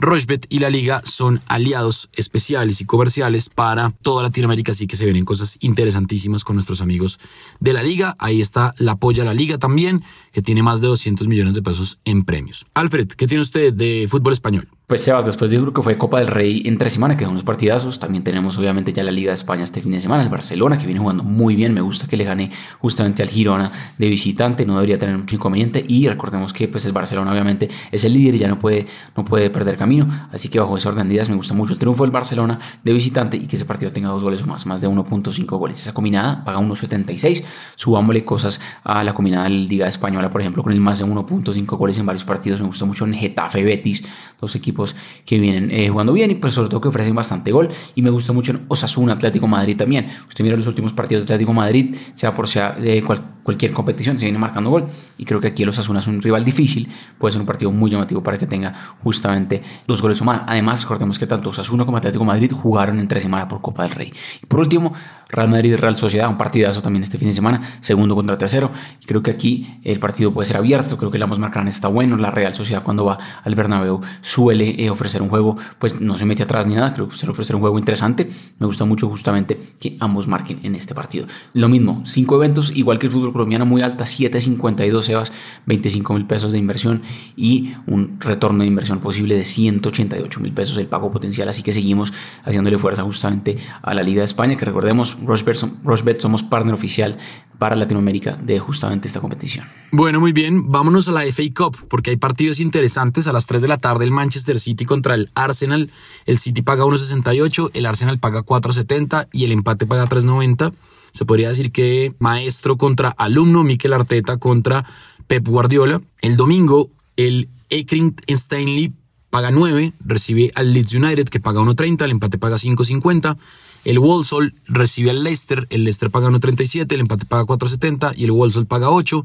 Rochbet 0.00 0.46
y 0.48 0.60
la 0.60 0.70
liga 0.70 1.02
son 1.04 1.42
aliados 1.46 2.08
especiales 2.16 2.80
y 2.80 2.86
comerciales 2.86 3.50
para 3.50 3.90
toda 4.02 4.22
Latinoamérica, 4.22 4.72
así 4.72 4.86
que 4.86 4.96
se 4.96 5.04
vienen 5.04 5.26
cosas 5.26 5.58
interesantísimas 5.60 6.42
con 6.42 6.56
nuestros 6.56 6.80
amigos 6.80 7.18
de 7.60 7.74
la 7.74 7.82
liga. 7.82 8.16
Ahí 8.18 8.40
está 8.40 8.74
la 8.78 8.92
apoya 8.92 9.24
la 9.24 9.34
liga 9.34 9.58
también, 9.58 10.02
que 10.32 10.40
tiene 10.40 10.62
más 10.62 10.80
de 10.80 10.88
200 10.88 11.28
millones 11.28 11.54
de 11.54 11.62
pesos 11.62 11.98
en 12.04 12.24
premios. 12.24 12.66
Alfred, 12.72 13.08
¿qué 13.08 13.26
tiene 13.26 13.42
usted 13.42 13.74
de 13.74 14.06
fútbol 14.08 14.32
español? 14.32 14.68
Pues 14.90 15.04
Sebas, 15.04 15.24
después 15.24 15.52
de 15.52 15.72
que 15.72 15.82
fue 15.82 15.96
Copa 15.96 16.18
del 16.18 16.26
Rey 16.26 16.62
entre 16.64 16.90
semana, 16.90 17.16
que 17.16 17.24
unos 17.24 17.44
partidazos, 17.44 18.00
también 18.00 18.24
tenemos 18.24 18.58
obviamente 18.58 18.92
ya 18.92 19.04
la 19.04 19.12
Liga 19.12 19.30
de 19.30 19.34
España 19.34 19.62
este 19.62 19.80
fin 19.80 19.92
de 19.92 20.00
semana, 20.00 20.24
el 20.24 20.28
Barcelona, 20.28 20.76
que 20.78 20.84
viene 20.84 20.98
jugando 20.98 21.22
muy 21.22 21.54
bien, 21.54 21.72
me 21.72 21.80
gusta 21.80 22.08
que 22.08 22.16
le 22.16 22.24
gane 22.24 22.50
justamente 22.80 23.22
al 23.22 23.28
Girona 23.28 23.70
de 23.96 24.08
visitante, 24.08 24.66
no 24.66 24.74
debería 24.74 24.98
tener 24.98 25.16
mucho 25.16 25.36
inconveniente, 25.36 25.84
y 25.86 26.08
recordemos 26.08 26.52
que 26.52 26.66
pues 26.66 26.86
el 26.86 26.92
Barcelona 26.92 27.30
obviamente 27.30 27.68
es 27.92 28.02
el 28.02 28.14
líder 28.14 28.34
y 28.34 28.38
ya 28.38 28.48
no 28.48 28.58
puede, 28.58 28.84
no 29.16 29.24
puede 29.24 29.48
perder 29.50 29.76
camino, 29.76 30.08
así 30.32 30.48
que 30.48 30.58
bajo 30.58 30.76
ese 30.76 30.88
orden 30.88 31.06
de 31.06 31.14
ideas 31.14 31.28
me 31.28 31.36
gusta 31.36 31.54
mucho 31.54 31.74
el 31.74 31.78
triunfo 31.78 32.02
del 32.02 32.10
Barcelona 32.10 32.58
de 32.82 32.92
visitante 32.92 33.36
y 33.36 33.46
que 33.46 33.54
ese 33.54 33.66
partido 33.66 33.92
tenga 33.92 34.08
dos 34.08 34.24
goles 34.24 34.42
o 34.42 34.46
más, 34.48 34.66
más 34.66 34.80
de 34.80 34.88
1.5 34.88 35.56
goles. 35.56 35.80
Esa 35.80 35.94
combinada 35.94 36.44
paga 36.44 36.58
1.76, 36.58 37.44
subámosle 37.76 38.24
cosas 38.24 38.60
a 38.82 39.04
la 39.04 39.14
combinada 39.14 39.44
de 39.44 39.50
la 39.50 39.56
Liga 39.56 39.86
Española, 39.86 40.30
por 40.30 40.40
ejemplo, 40.40 40.64
con 40.64 40.72
el 40.72 40.80
más 40.80 40.98
de 40.98 41.04
1.5 41.04 41.78
goles 41.78 41.96
en 41.96 42.06
varios 42.06 42.24
partidos, 42.24 42.60
me 42.60 42.66
gusta 42.66 42.84
mucho 42.84 43.04
en 43.04 43.14
Getafe 43.14 43.62
Betis, 43.62 44.02
dos 44.40 44.56
equipos 44.56 44.79
que 45.24 45.38
vienen 45.38 45.70
eh, 45.70 45.88
jugando 45.88 46.12
bien 46.12 46.30
y 46.30 46.34
pues 46.34 46.54
sobre 46.54 46.68
todo 46.68 46.80
que 46.80 46.88
ofrecen 46.88 47.14
bastante 47.14 47.52
gol. 47.52 47.68
Y 47.94 48.02
me 48.02 48.10
gusta 48.10 48.32
mucho 48.32 48.52
en 48.52 48.64
Osasuna, 48.68 49.14
Atlético 49.14 49.46
Madrid 49.46 49.76
también. 49.76 50.08
Usted 50.28 50.44
mira 50.44 50.56
los 50.56 50.66
últimos 50.66 50.92
partidos 50.92 51.26
de 51.26 51.34
Atlético 51.34 51.52
Madrid, 51.52 51.94
sea 52.14 52.34
por 52.34 52.48
sea 52.48 52.72
de 52.72 53.02
cualquier 53.42 53.72
competición, 53.72 54.18
se 54.18 54.26
viene 54.26 54.38
marcando 54.38 54.70
gol. 54.70 54.86
Y 55.18 55.24
creo 55.24 55.40
que 55.40 55.48
aquí 55.48 55.62
el 55.62 55.68
Osasuna 55.68 56.00
es 56.00 56.06
un 56.06 56.20
rival 56.22 56.44
difícil, 56.44 56.88
puede 57.18 57.32
ser 57.32 57.40
un 57.40 57.46
partido 57.46 57.70
muy 57.70 57.90
llamativo 57.90 58.22
para 58.22 58.38
que 58.38 58.46
tenga 58.46 58.74
justamente 59.02 59.62
los 59.86 60.02
goles 60.02 60.20
o 60.20 60.24
más. 60.24 60.42
Además, 60.46 60.82
recordemos 60.82 61.18
que 61.18 61.26
tanto 61.26 61.50
Osasuna 61.50 61.84
como 61.84 61.96
Atlético 61.96 62.24
Madrid 62.24 62.52
jugaron 62.52 62.98
entre 62.98 63.20
semana 63.20 63.48
por 63.48 63.60
Copa 63.60 63.82
del 63.84 63.92
Rey. 63.92 64.12
Y 64.42 64.46
por 64.46 64.60
último, 64.60 64.92
Real 65.30 65.48
Madrid 65.48 65.72
y 65.72 65.76
Real 65.76 65.96
Sociedad, 65.96 66.28
un 66.28 66.38
partidazo 66.38 66.82
también 66.82 67.02
este 67.02 67.18
fin 67.18 67.28
de 67.28 67.34
semana, 67.34 67.60
segundo 67.80 68.14
contra 68.14 68.36
tercero. 68.38 68.70
Y 69.00 69.06
creo 69.06 69.22
que 69.22 69.30
aquí 69.30 69.78
el 69.84 69.98
partido 69.98 70.32
puede 70.32 70.46
ser 70.46 70.56
abierto, 70.56 70.96
creo 70.96 71.10
que 71.10 71.22
ambos 71.22 71.38
marcan 71.38 71.68
está 71.68 71.88
bueno. 71.88 72.16
La 72.16 72.30
Real 72.30 72.54
Sociedad 72.54 72.82
cuando 72.82 73.04
va 73.04 73.18
al 73.44 73.54
Bernabéu 73.54 74.00
suele 74.20 74.82
eh, 74.82 74.90
ofrecer 74.90 75.22
un 75.22 75.28
juego, 75.28 75.56
pues 75.78 76.00
no 76.00 76.18
se 76.18 76.24
mete 76.24 76.42
atrás 76.42 76.66
ni 76.66 76.74
nada, 76.74 76.92
creo 76.92 77.08
que 77.08 77.16
suele 77.16 77.32
ofrecer 77.32 77.56
un 77.56 77.60
juego 77.60 77.78
interesante. 77.78 78.28
Me 78.58 78.66
gusta 78.66 78.84
mucho 78.84 79.08
justamente 79.08 79.60
que 79.80 79.96
ambos 80.00 80.28
marquen 80.28 80.60
en 80.62 80.74
este 80.74 80.94
partido. 80.94 81.26
Lo 81.52 81.68
mismo, 81.68 82.02
cinco 82.04 82.36
eventos, 82.36 82.74
igual 82.74 82.98
que 82.98 83.06
el 83.06 83.12
fútbol 83.12 83.32
colombiano, 83.32 83.66
muy 83.66 83.82
alta, 83.82 84.04
7.52 84.04 85.02
Sebas, 85.02 85.32
25 85.66 86.14
mil 86.14 86.26
pesos 86.26 86.52
de 86.52 86.58
inversión 86.58 87.02
y 87.36 87.72
un 87.86 88.18
retorno 88.20 88.60
de 88.60 88.66
inversión 88.66 89.00
posible 89.00 89.36
de 89.36 89.44
188 89.44 90.40
mil 90.40 90.52
pesos 90.52 90.76
el 90.76 90.86
pago 90.86 91.10
potencial. 91.10 91.48
Así 91.48 91.62
que 91.62 91.72
seguimos 91.72 92.12
haciéndole 92.44 92.78
fuerza 92.78 93.02
justamente 93.02 93.56
a 93.82 93.94
la 93.94 94.02
Liga 94.02 94.20
de 94.20 94.26
España, 94.26 94.56
que 94.56 94.64
recordemos 94.64 95.16
Rochbet 95.24 96.20
somos 96.20 96.42
partner 96.42 96.74
oficial 96.74 97.18
para 97.60 97.76
Latinoamérica 97.76 98.36
de 98.36 98.58
justamente 98.58 99.06
esta 99.06 99.20
competición. 99.20 99.66
Bueno, 99.92 100.18
muy 100.18 100.32
bien, 100.32 100.72
vámonos 100.72 101.08
a 101.08 101.12
la 101.12 101.24
FA 101.30 101.42
Cup, 101.54 101.76
porque 101.88 102.10
hay 102.10 102.16
partidos 102.16 102.58
interesantes 102.58 103.26
a 103.26 103.32
las 103.32 103.46
3 103.46 103.60
de 103.60 103.68
la 103.68 103.76
tarde, 103.76 104.06
el 104.06 104.12
Manchester 104.12 104.58
City 104.58 104.86
contra 104.86 105.14
el 105.14 105.28
Arsenal, 105.34 105.90
el 106.24 106.38
City 106.38 106.62
paga 106.62 106.84
1.68, 106.84 107.70
el 107.74 107.86
Arsenal 107.86 108.18
paga 108.18 108.42
4.70 108.42 109.28
y 109.32 109.44
el 109.44 109.52
empate 109.52 109.86
paga 109.86 110.06
3.90. 110.08 110.72
Se 111.12 111.24
podría 111.26 111.50
decir 111.50 111.70
que 111.70 112.14
maestro 112.18 112.78
contra 112.78 113.10
alumno, 113.10 113.62
Mikel 113.62 113.92
Arteta 113.92 114.38
contra 114.38 114.86
Pep 115.26 115.46
Guardiola. 115.46 116.00
El 116.22 116.36
domingo, 116.36 116.88
el 117.16 117.48
Ekring 117.68 118.14
Stanley 118.26 118.94
paga 119.28 119.50
9, 119.50 119.92
recibe 120.04 120.50
al 120.54 120.72
Leeds 120.72 120.94
United 120.94 121.28
que 121.28 121.40
paga 121.40 121.60
1.30, 121.60 122.04
el 122.04 122.10
empate 122.12 122.38
paga 122.38 122.56
5.50. 122.56 123.36
El 123.84 123.98
Walsall 123.98 124.54
recibe 124.66 125.10
al 125.10 125.22
Leicester, 125.22 125.66
el 125.70 125.84
Leicester 125.84 126.10
paga 126.10 126.28
1.37, 126.28 126.92
el 126.92 127.00
empate 127.00 127.26
paga 127.26 127.44
4.70 127.44 128.12
y 128.16 128.24
el 128.24 128.30
Walsall 128.30 128.66
paga 128.66 128.90
8. 128.90 129.24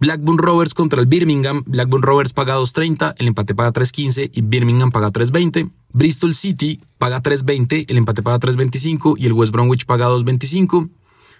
Blackburn 0.00 0.38
Rovers 0.38 0.74
contra 0.74 1.00
el 1.00 1.06
Birmingham, 1.06 1.64
Blackburn 1.66 2.02
Rovers 2.02 2.32
paga 2.32 2.56
2.30, 2.56 3.14
el 3.18 3.28
empate 3.28 3.54
paga 3.54 3.72
3.15 3.72 4.30
y 4.32 4.42
Birmingham 4.42 4.92
paga 4.92 5.10
3.20. 5.10 5.70
Bristol 5.92 6.34
City 6.34 6.80
paga 6.98 7.22
3.20, 7.22 7.86
el 7.88 7.96
empate 7.96 8.22
paga 8.22 8.38
3.25 8.38 9.14
y 9.18 9.26
el 9.26 9.32
West 9.32 9.52
Bromwich 9.52 9.86
paga 9.86 10.08
2.25. 10.08 10.88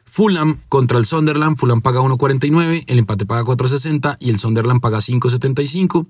Fulham 0.05 0.61
contra 0.69 0.99
el 0.99 1.07
Sunderland, 1.07 1.57
Fulham 1.57 1.83
paga 1.83 2.01
1.49, 2.01 2.85
el 2.87 2.99
empate 2.99 3.27
paga 3.27 3.45
4.60 3.45 4.17
y 4.19 4.31
el 4.31 4.39
Sunderland 4.41 4.81
paga 4.81 4.99
5.75. 4.99 6.07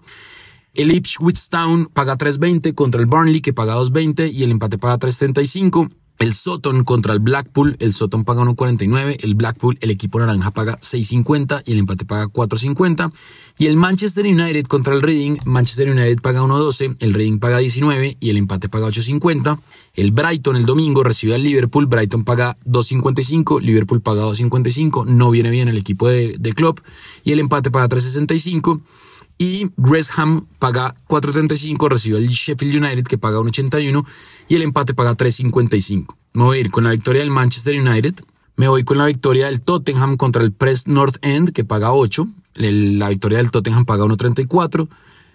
El 0.75 0.93
Ipswich 0.93 1.49
Town 1.49 1.91
paga 1.93 2.17
3.20 2.17 2.75
contra 2.75 3.01
el 3.01 3.07
Burnley 3.07 3.41
que 3.41 3.53
paga 3.53 3.77
2.20 3.77 4.33
y 4.33 4.45
el 4.45 4.53
empate 4.53 4.79
paga 4.79 4.99
3.35. 4.99 5.91
El 6.19 6.35
Soton 6.35 6.83
contra 6.83 7.13
el 7.13 7.21
Blackpool, 7.21 7.77
el 7.79 7.93
Soton 7.93 8.25
paga 8.25 8.43
1.49, 8.43 9.19
el 9.23 9.37
Blackpool, 9.37 9.79
el 9.81 9.93
equipo 9.93 10.19
naranja 10.19 10.51
paga 10.51 10.81
6.50 10.81 11.63
y 11.65 11.73
el 11.73 11.79
empate 11.79 12.05
paga 12.05 12.27
4.50. 12.27 13.13
Y 13.57 13.67
el 13.67 13.77
Manchester 13.77 14.27
United 14.27 14.67
contra 14.67 14.95
el 14.95 15.03
Reading, 15.03 15.37
Manchester 15.45 15.89
United 15.91 16.21
paga 16.21 16.43
1.12, 16.43 16.97
el 16.99 17.15
Reading 17.15 17.39
paga 17.39 17.59
19 17.59 18.17
y 18.19 18.31
el 18.31 18.37
empate 18.37 18.69
paga 18.69 18.89
8.50. 18.89 19.61
El 19.95 20.11
Brighton 20.11 20.57
el 20.57 20.67
domingo 20.67 21.05
recibe 21.05 21.37
al 21.37 21.45
Liverpool, 21.45 21.87
Brighton 21.87 22.25
paga 22.25 22.57
2.55, 22.67 23.61
Liverpool 23.61 24.01
paga 24.01 24.25
2.55, 24.25 25.07
no 25.07 25.31
viene 25.31 25.51
bien 25.51 25.69
el 25.69 25.77
equipo 25.77 26.09
de, 26.09 26.35
de 26.37 26.53
Klopp 26.53 26.81
y 27.23 27.31
el 27.31 27.39
empate 27.39 27.71
paga 27.71 27.89
3.65. 27.89 28.81
Y 29.39 29.71
Gresham 29.77 30.47
paga 30.59 30.97
4.35, 31.07 31.89
recibe 31.89 32.19
el 32.19 32.29
Sheffield 32.29 32.85
United 32.85 33.05
que 33.05 33.19
paga 33.19 33.39
1.81 33.39 34.05
y 34.49 34.57
el 34.57 34.63
empate 34.63 34.95
paga 34.95 35.17
3.55. 35.17 36.17
Me 36.33 36.43
voy 36.43 36.59
a 36.59 36.61
ir 36.61 36.71
con 36.73 36.85
la 36.85 36.91
victoria 36.91 37.21
del 37.21 37.31
Manchester 37.31 37.81
United. 37.81 38.17
Me 38.57 38.67
voy 38.67 38.83
con 38.83 38.99
la 38.99 39.07
victoria 39.07 39.47
del 39.47 39.61
Tottenham 39.61 40.17
contra 40.17 40.43
el 40.43 40.53
Press 40.53 40.89
North 40.89 41.17
End 41.23 41.53
que 41.53 41.65
paga 41.65 41.93
8. 41.93 42.29
La 42.55 43.09
victoria 43.09 43.39
del 43.39 43.53
Tottenham 43.53 43.85
paga 43.85 44.05
1.34. 44.05 44.89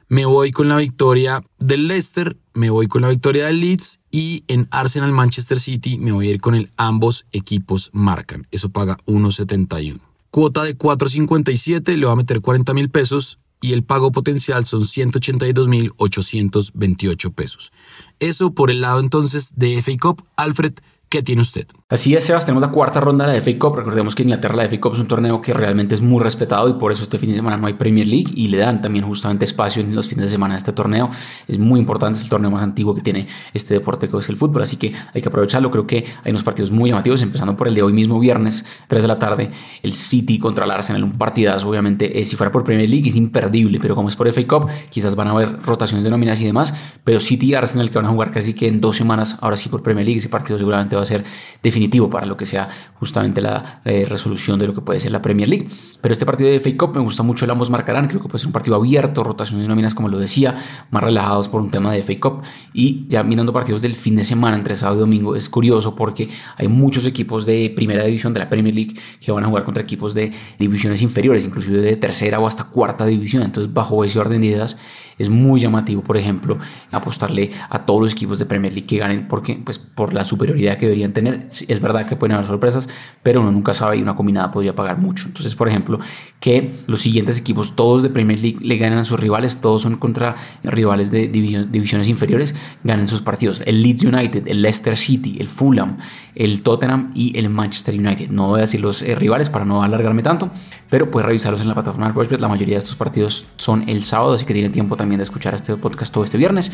Me 0.10 0.26
voy 0.26 0.52
con 0.52 0.68
la 0.68 0.78
victoria 0.78 1.42
del 1.60 1.88
Leicester, 1.88 2.36
me 2.54 2.70
voy 2.70 2.88
con 2.88 3.02
la 3.02 3.10
victoria 3.10 3.46
del 3.46 3.62
Leeds 3.62 4.02
y 4.12 4.44
en 4.48 4.68
Arsenal 4.70 5.14
Manchester 5.14 5.60
City 5.60 5.98
me 5.98 6.12
voy 6.12 6.28
a 6.28 6.32
ir 6.32 6.42
con 6.42 6.56
el 6.56 6.70
ambos 6.76 7.26
equipos 7.32 7.90
marcan. 7.94 8.46
Eso 8.52 8.70
paga 8.70 8.98
1.71. 9.06 10.02
Cuota 10.30 10.64
de 10.64 10.78
4.57, 10.78 11.96
le 11.96 12.06
va 12.06 12.12
a 12.12 12.16
meter 12.16 12.42
40 12.42 12.74
mil 12.74 12.90
pesos 12.90 13.40
y 13.64 13.72
el 13.72 13.86
pago 13.86 14.12
potencial 14.12 14.66
son 14.66 14.82
182.828 14.82 17.34
pesos. 17.34 17.72
Eso 18.20 18.54
por 18.54 18.70
el 18.70 18.82
lado 18.82 19.00
entonces 19.00 19.54
de 19.56 19.82
FA 19.82 19.94
Cup. 20.02 20.26
Alfred, 20.36 20.74
¿Qué 21.14 21.22
tiene 21.22 21.44
usted? 21.44 21.68
Así 21.90 22.16
es, 22.16 22.24
Sebas, 22.24 22.44
tenemos 22.44 22.62
la 22.64 22.72
cuarta 22.72 23.00
ronda 23.00 23.28
de 23.28 23.38
la 23.38 23.40
FA 23.40 23.52
Cup. 23.60 23.76
Recordemos 23.76 24.16
que 24.16 24.24
Inglaterra 24.24 24.56
la 24.56 24.68
FA 24.68 24.82
Cup 24.82 24.94
es 24.94 25.00
un 25.00 25.08
torneo 25.08 25.40
que 25.42 25.54
realmente 25.54 25.94
es 25.94 26.02
muy 26.02 26.20
respetado 26.24 26.68
y 26.68 26.74
por 26.74 26.92
eso 26.92 27.04
este 27.04 27.20
fin 27.20 27.30
de 27.30 27.36
semana 27.36 27.56
no 27.56 27.68
hay 27.68 27.74
Premier 27.74 28.08
League 28.08 28.32
y 28.34 28.48
le 28.48 28.58
dan 28.58 28.82
también 28.82 29.06
justamente 29.06 29.46
espacio 29.46 29.84
en 29.84 29.96
los 29.96 30.08
fines 30.08 30.26
de 30.26 30.30
semana 30.30 30.56
a 30.56 30.58
este 30.58 30.72
torneo. 30.72 31.12
Es 31.48 31.60
muy 31.60 31.80
importante, 31.80 32.18
es 32.18 32.24
el 32.24 32.32
torneo 32.32 32.50
más 32.50 32.64
antiguo 32.64 32.96
que 32.96 33.02
tiene 33.02 33.28
este 33.54 33.76
deporte 33.76 34.10
que 34.10 34.18
es 34.18 34.28
el 34.28 34.38
fútbol, 34.38 34.64
así 34.64 34.78
que 34.78 34.92
hay 35.14 35.22
que 35.22 35.30
aprovecharlo. 35.30 35.70
Creo 35.70 35.86
que 35.86 36.04
hay 36.24 36.32
unos 36.32 36.42
partidos 36.44 36.72
muy 36.72 36.90
llamativos, 36.90 37.22
empezando 37.22 37.56
por 37.56 37.68
el 37.68 37.76
de 37.76 37.84
hoy 37.84 37.94
mismo, 37.94 38.20
viernes, 38.20 38.66
3 38.88 39.04
de 39.04 39.08
la 39.08 39.20
tarde, 39.20 39.52
el 39.84 39.94
City 39.94 40.40
contra 40.40 40.66
el 40.66 40.72
Arsenal, 40.72 41.04
un 41.04 41.20
partidazo, 41.20 41.70
obviamente, 41.70 42.20
eh, 42.20 42.26
si 42.26 42.36
fuera 42.36 42.52
por 42.52 42.64
Premier 42.64 42.90
League 42.90 43.08
es 43.08 43.16
imperdible, 43.16 43.80
pero 43.80 43.94
como 43.94 44.10
es 44.10 44.16
por 44.16 44.28
FA 44.34 44.48
Cup, 44.48 44.68
quizás 44.90 45.14
van 45.16 45.28
a 45.28 45.32
haber 45.34 45.62
rotaciones 45.62 46.04
de 46.04 46.10
nóminas 46.10 46.42
y 46.42 46.46
demás, 46.46 46.74
pero 47.04 47.20
City 47.20 47.52
y 47.52 47.54
Arsenal 47.54 47.92
que 47.92 48.00
van 48.00 48.08
a 48.08 48.10
jugar 48.10 48.32
casi 48.32 48.56
que 48.56 48.68
en 48.68 48.82
dos 48.82 48.98
semanas, 48.98 49.38
ahora 49.42 49.58
sí 49.58 49.70
por 49.70 49.84
Premier 49.84 50.08
League, 50.08 50.18
ese 50.18 50.30
partido 50.30 50.58
seguramente 50.58 50.96
va 50.96 51.03
a 51.04 51.06
ser 51.06 51.24
definitivo 51.62 52.10
para 52.10 52.26
lo 52.26 52.38
que 52.38 52.46
sea 52.46 52.70
justamente 52.96 53.42
la 53.42 53.82
eh, 53.86 54.06
resolución 54.08 54.60
de 54.60 54.68
lo 54.68 54.74
que 54.74 54.82
puede 54.82 55.00
ser 55.00 55.12
la 55.12 55.22
Premier 55.22 55.48
League. 55.48 55.68
Pero 56.02 56.12
este 56.14 56.26
partido 56.26 56.50
de 56.50 56.60
FA 56.60 56.72
Cup 56.78 56.96
me 56.96 57.02
gusta 57.02 57.24
mucho, 57.24 57.46
el 57.46 57.52
ambos 57.52 57.70
marcarán, 57.70 58.08
creo 58.08 58.22
que 58.22 58.28
puede 58.28 58.40
ser 58.40 58.48
un 58.48 58.54
partido 58.54 58.76
abierto, 58.76 59.24
rotación 59.24 59.62
de 59.62 59.68
nóminas 59.68 59.94
como 59.94 60.10
lo 60.10 60.20
decía, 60.20 60.56
más 60.92 61.04
relajados 61.04 61.48
por 61.48 61.62
un 61.62 61.72
tema 61.72 61.92
de 61.94 62.04
FA 62.04 62.20
Cup. 62.20 62.42
Y 62.74 63.06
ya 63.08 63.24
mirando 63.24 63.54
partidos 63.54 63.82
del 63.82 63.96
fin 63.96 64.16
de 64.16 64.24
semana 64.24 64.58
entre 64.58 64.76
sábado 64.76 64.98
y 64.98 65.00
domingo 65.02 65.36
es 65.36 65.50
curioso 65.50 65.96
porque 65.96 66.30
hay 66.58 66.68
muchos 66.68 67.06
equipos 67.06 67.46
de 67.46 67.72
primera 67.76 68.04
división 68.04 68.34
de 68.34 68.40
la 68.40 68.50
Premier 68.50 68.74
League 68.74 68.96
que 69.20 69.32
van 69.32 69.44
a 69.44 69.48
jugar 69.48 69.64
contra 69.64 69.84
equipos 69.84 70.14
de 70.14 70.32
divisiones 70.60 71.02
inferiores, 71.02 71.46
inclusive 71.46 71.82
de 71.82 71.96
tercera 71.96 72.40
o 72.40 72.48
hasta 72.48 72.66
cuarta 72.66 73.06
división, 73.06 73.44
entonces 73.44 73.74
bajo 73.74 74.04
ese 74.04 74.20
orden 74.20 74.42
de 74.42 74.48
ideas 74.48 74.78
es 75.18 75.30
muy 75.30 75.62
llamativo, 75.62 76.02
por 76.02 76.18
ejemplo, 76.18 76.58
apostarle 76.92 77.52
a 77.70 77.86
todos 77.86 78.02
los 78.02 78.12
equipos 78.14 78.40
de 78.40 78.46
Premier 78.46 78.74
League 78.74 78.88
que 78.88 78.98
ganen, 78.98 79.28
porque 79.28 79.60
pues 79.64 79.80
por 79.80 80.14
la 80.14 80.24
superioridad 80.24 80.78
que 80.78 80.86
deberían 80.86 81.14
tener, 81.14 81.48
es 81.68 81.82
verdad 81.82 82.06
que 82.06 82.16
pueden 82.16 82.36
haber 82.36 82.48
sorpresas, 82.48 82.90
pero 83.22 83.42
uno 83.42 83.52
nunca 83.52 83.74
sabe 83.74 83.98
y 83.98 84.02
una 84.02 84.16
combinada 84.16 84.52
podría 84.52 84.76
pagar 84.76 84.98
mucho. 84.98 85.28
Entonces, 85.28 85.56
por 85.56 85.70
ejemplo, 85.70 86.00
que 86.40 86.74
los 86.88 87.02
siguientes 87.02 87.40
equipos, 87.40 87.76
todos 87.76 88.04
de 88.04 88.10
Premier 88.10 88.40
League, 88.40 88.60
le 88.62 88.78
ganen 88.78 89.00
a 89.00 89.04
sus 89.04 89.20
rivales, 89.20 89.62
todos 89.62 89.84
son 89.84 89.98
contra 89.98 90.36
rivales 90.64 91.12
de 91.12 91.28
divisiones 91.28 92.10
inferiores, 92.10 92.56
ganen 92.84 93.08
sus 93.08 93.22
partidos. 93.22 93.64
El 93.66 93.82
Leeds 93.82 94.04
United, 94.04 94.48
el 94.48 94.62
Leicester 94.62 94.98
City, 94.98 95.38
el 95.40 95.48
Fulham, 95.48 95.98
el 96.36 96.62
Tottenham 96.62 97.12
y 97.16 97.38
el 97.38 97.50
Manchester 97.50 97.96
United. 97.96 98.30
No 98.30 98.48
voy 98.48 98.60
a 98.60 98.62
decir 98.62 98.82
los 98.82 99.02
eh, 99.02 99.16
rivales 99.16 99.50
para 99.50 99.66
no 99.66 99.84
alargarme 99.84 100.24
tanto, 100.24 100.52
pero 100.90 101.12
puedes 101.12 101.26
revisarlos 101.26 101.62
en 101.62 101.68
la 101.68 101.74
plataforma 101.74 102.12
de. 102.12 102.24
La 102.40 102.48
mayoría 102.48 102.76
de 102.76 102.80
estos 102.80 102.96
partidos 102.96 103.46
son 103.58 103.88
el 103.88 104.04
sábado, 104.04 104.34
así 104.34 104.46
que 104.46 104.54
tienen 104.54 104.72
tiempo 104.72 104.96
también 105.04 105.20
de 105.20 105.24
escuchar 105.24 105.54
este 105.54 105.76
podcast 105.76 106.14
todo 106.14 106.24
este 106.24 106.38
viernes. 106.38 106.72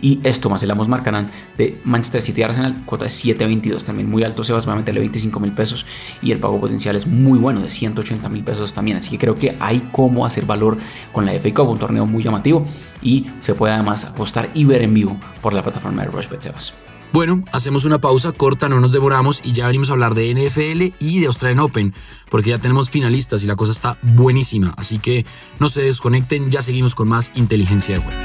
Y 0.00 0.20
esto 0.24 0.50
más 0.50 0.62
el 0.62 0.70
Amos 0.70 0.88
Marcarán 0.88 1.30
de 1.56 1.80
Manchester 1.84 2.20
City 2.20 2.42
Arsenal, 2.42 2.74
cuota 2.84 3.04
de 3.04 3.10
7.22, 3.10 3.82
también 3.82 4.10
muy 4.10 4.24
alto, 4.24 4.44
se 4.44 4.52
va 4.52 4.58
a 4.58 4.76
meterle 4.76 5.00
25 5.00 5.40
mil 5.40 5.52
pesos 5.52 5.86
y 6.20 6.32
el 6.32 6.38
pago 6.38 6.60
potencial 6.60 6.96
es 6.96 7.06
muy 7.06 7.38
bueno, 7.38 7.60
de 7.60 7.70
180 7.70 8.28
mil 8.28 8.44
pesos 8.44 8.74
también. 8.74 8.98
Así 8.98 9.10
que 9.10 9.18
creo 9.18 9.34
que 9.34 9.56
hay 9.60 9.88
cómo 9.92 10.26
hacer 10.26 10.44
valor 10.44 10.76
con 11.12 11.24
la 11.24 11.32
FA 11.32 11.54
Cup, 11.54 11.68
un 11.68 11.78
torneo 11.78 12.06
muy 12.06 12.22
llamativo 12.22 12.64
y 13.02 13.26
se 13.40 13.54
puede 13.54 13.74
además 13.74 14.04
apostar 14.04 14.50
y 14.54 14.64
ver 14.64 14.82
en 14.82 14.94
vivo 14.94 15.18
por 15.40 15.52
la 15.52 15.62
plataforma 15.62 16.02
de 16.02 16.08
Rushbet 16.08 16.40
Sebas. 16.42 16.74
Bueno, 17.12 17.44
hacemos 17.52 17.84
una 17.84 18.00
pausa 18.00 18.32
corta, 18.32 18.68
no 18.68 18.80
nos 18.80 18.92
devoramos 18.92 19.40
y 19.44 19.52
ya 19.52 19.66
venimos 19.66 19.90
a 19.90 19.94
hablar 19.94 20.14
de 20.14 20.34
NFL 20.34 20.94
y 20.98 21.20
de 21.20 21.26
Australian 21.26 21.60
Open, 21.60 21.94
porque 22.30 22.50
ya 22.50 22.58
tenemos 22.58 22.90
finalistas 22.90 23.42
y 23.42 23.46
la 23.46 23.56
cosa 23.56 23.72
está 23.72 23.98
buenísima. 24.02 24.74
Así 24.76 24.98
que 24.98 25.24
no 25.58 25.68
se 25.68 25.82
desconecten, 25.82 26.50
ya 26.50 26.62
seguimos 26.62 26.94
con 26.94 27.08
más 27.08 27.32
inteligencia 27.34 27.94
de 27.94 28.00
juego. 28.02 28.22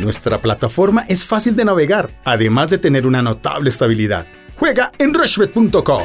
Nuestra 0.00 0.38
plataforma 0.38 1.02
es 1.08 1.26
fácil 1.26 1.56
de 1.56 1.64
navegar, 1.64 2.10
además 2.24 2.70
de 2.70 2.78
tener 2.78 3.06
una 3.06 3.20
notable 3.20 3.68
estabilidad. 3.68 4.26
Juega 4.56 4.92
en 4.98 5.12
rushbet.co. 5.12 6.04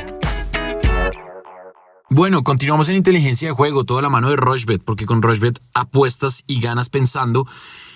Bueno, 2.10 2.44
continuamos 2.44 2.90
en 2.90 2.96
inteligencia 2.96 3.48
de 3.48 3.56
juego, 3.56 3.86
toda 3.86 4.04
la 4.04 4.10
mano 4.10 4.30
de 4.30 4.36
Rushbet, 4.36 4.84
porque 4.84 5.08
con 5.08 5.24
Rushbet 5.24 5.60
apuestas 5.74 6.44
y 6.46 6.60
ganas 6.60 6.92
pensando 6.92 7.48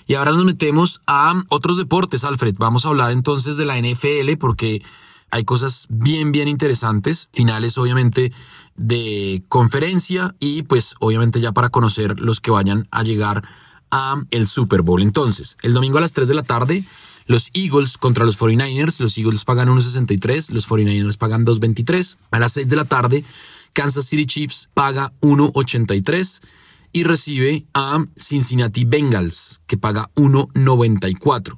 y 0.07 0.15
ahora 0.15 0.31
nos 0.31 0.45
metemos 0.45 1.01
a 1.05 1.43
otros 1.49 1.77
deportes, 1.77 2.23
Alfred. 2.23 2.55
Vamos 2.57 2.85
a 2.85 2.89
hablar 2.89 3.11
entonces 3.11 3.57
de 3.57 3.65
la 3.65 3.77
NFL 3.79 4.37
porque 4.39 4.81
hay 5.29 5.43
cosas 5.43 5.87
bien, 5.89 6.31
bien 6.31 6.47
interesantes. 6.47 7.27
Finales, 7.33 7.77
obviamente, 7.77 8.31
de 8.75 9.43
conferencia 9.49 10.33
y 10.39 10.63
pues 10.63 10.95
obviamente 10.99 11.41
ya 11.41 11.51
para 11.51 11.69
conocer 11.69 12.19
los 12.19 12.39
que 12.39 12.51
vayan 12.51 12.87
a 12.89 13.03
llegar 13.03 13.43
a 13.91 14.23
el 14.31 14.47
Super 14.47 14.81
Bowl. 14.81 15.01
Entonces, 15.01 15.57
el 15.61 15.73
domingo 15.73 15.97
a 15.97 16.01
las 16.01 16.13
3 16.13 16.29
de 16.29 16.35
la 16.35 16.43
tarde, 16.43 16.85
los 17.25 17.49
Eagles 17.53 17.97
contra 17.97 18.23
los 18.23 18.39
49ers. 18.39 19.01
Los 19.01 19.17
Eagles 19.17 19.43
pagan 19.43 19.67
1.63, 19.67 20.51
los 20.51 20.69
49ers 20.69 21.17
pagan 21.17 21.45
2.23. 21.45 22.15
A 22.31 22.39
las 22.39 22.53
6 22.53 22.69
de 22.69 22.75
la 22.77 22.85
tarde, 22.85 23.25
Kansas 23.73 24.05
City 24.05 24.25
Chiefs 24.25 24.69
paga 24.73 25.11
1.83 25.19 26.41
y 26.91 27.03
recibe 27.03 27.65
a 27.73 28.05
Cincinnati 28.15 28.85
Bengals, 28.85 29.61
que 29.67 29.77
paga 29.77 30.09
1.94. 30.15 31.57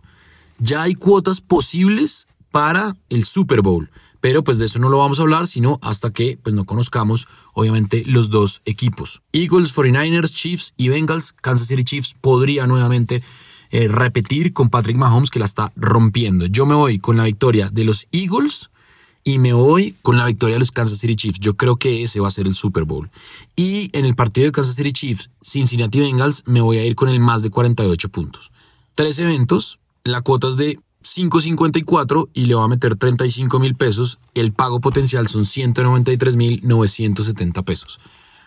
Ya 0.60 0.82
hay 0.84 0.96
cuotas 0.96 1.42
posibles 1.42 2.28
para 2.52 2.96
el 3.10 3.26
Super 3.26 3.62
Bowl, 3.62 3.90
pero 4.22 4.44
pues 4.44 4.58
de 4.60 4.66
eso 4.66 4.80
no 4.80 4.90
lo 4.90 4.98
vamos 4.98 5.20
a 5.20 5.22
hablar, 5.22 5.48
sino 5.48 5.80
hasta 5.82 6.12
que 6.12 6.38
pues 6.42 6.54
no 6.54 6.66
conozcamos 6.66 7.28
obviamente 7.54 8.04
los 8.06 8.30
dos 8.30 8.62
equipos. 8.66 9.22
Eagles, 9.32 9.74
49ers, 9.76 10.34
Chiefs 10.34 10.74
y 10.76 10.90
Bengals, 10.90 11.34
Kansas 11.34 11.68
City 11.68 11.84
Chiefs 11.84 12.16
podría 12.20 12.68
nuevamente 12.68 13.24
eh, 13.72 13.88
repetir 13.88 14.52
con 14.52 14.70
Patrick 14.70 14.98
Mahomes 14.98 15.30
que 15.30 15.40
la 15.40 15.46
está 15.46 15.72
rompiendo. 15.76 16.48
Yo 16.48 16.66
me 16.66 16.76
voy 16.76 17.00
con 17.00 17.18
la 17.18 17.26
victoria 17.26 17.70
de 17.70 17.86
los 17.86 18.08
Eagles 18.12 18.70
y 19.24 19.40
me 19.40 19.54
voy 19.54 19.96
con 20.02 20.18
la 20.18 20.26
victoria 20.26 20.56
de 20.56 20.60
los 20.60 20.72
Kansas 20.72 21.00
City 21.00 21.16
Chiefs. 21.16 21.40
Yo 21.40 21.56
creo 21.56 21.78
que 21.78 22.04
ese 22.04 22.20
va 22.20 22.28
a 22.28 22.32
ser 22.32 22.48
el 22.48 22.56
Super 22.56 22.84
Bowl. 22.84 23.10
Y 23.56 23.90
en 23.98 24.06
el 24.06 24.16
partido 24.16 24.46
de 24.46 24.52
Kansas 24.52 24.76
City 24.76 24.92
Chiefs, 24.92 25.30
Cincinnati 25.42 26.00
Bengals, 26.00 26.44
me 26.46 26.62
voy 26.62 26.78
a 26.78 26.86
ir 26.86 26.96
con 26.96 27.10
el 27.10 27.20
más 27.20 27.44
de 27.44 27.50
48 27.50 28.10
puntos. 28.10 28.52
Tres 28.96 29.20
eventos, 29.20 29.80
la 30.04 30.22
cuota 30.22 30.50
es 30.50 30.58
de 30.58 30.80
5.54 31.04 32.30
y 32.34 32.46
le 32.46 32.56
va 32.56 32.64
a 32.64 32.68
meter 32.68 32.96
35 32.96 33.60
mil 33.60 33.76
pesos. 33.76 34.20
El 34.34 34.52
pago 34.54 34.80
potencial 34.80 35.28
son 35.28 35.46
193 35.46 36.36
mil 36.36 36.62
970 36.64 37.64
pesos. 37.64 38.00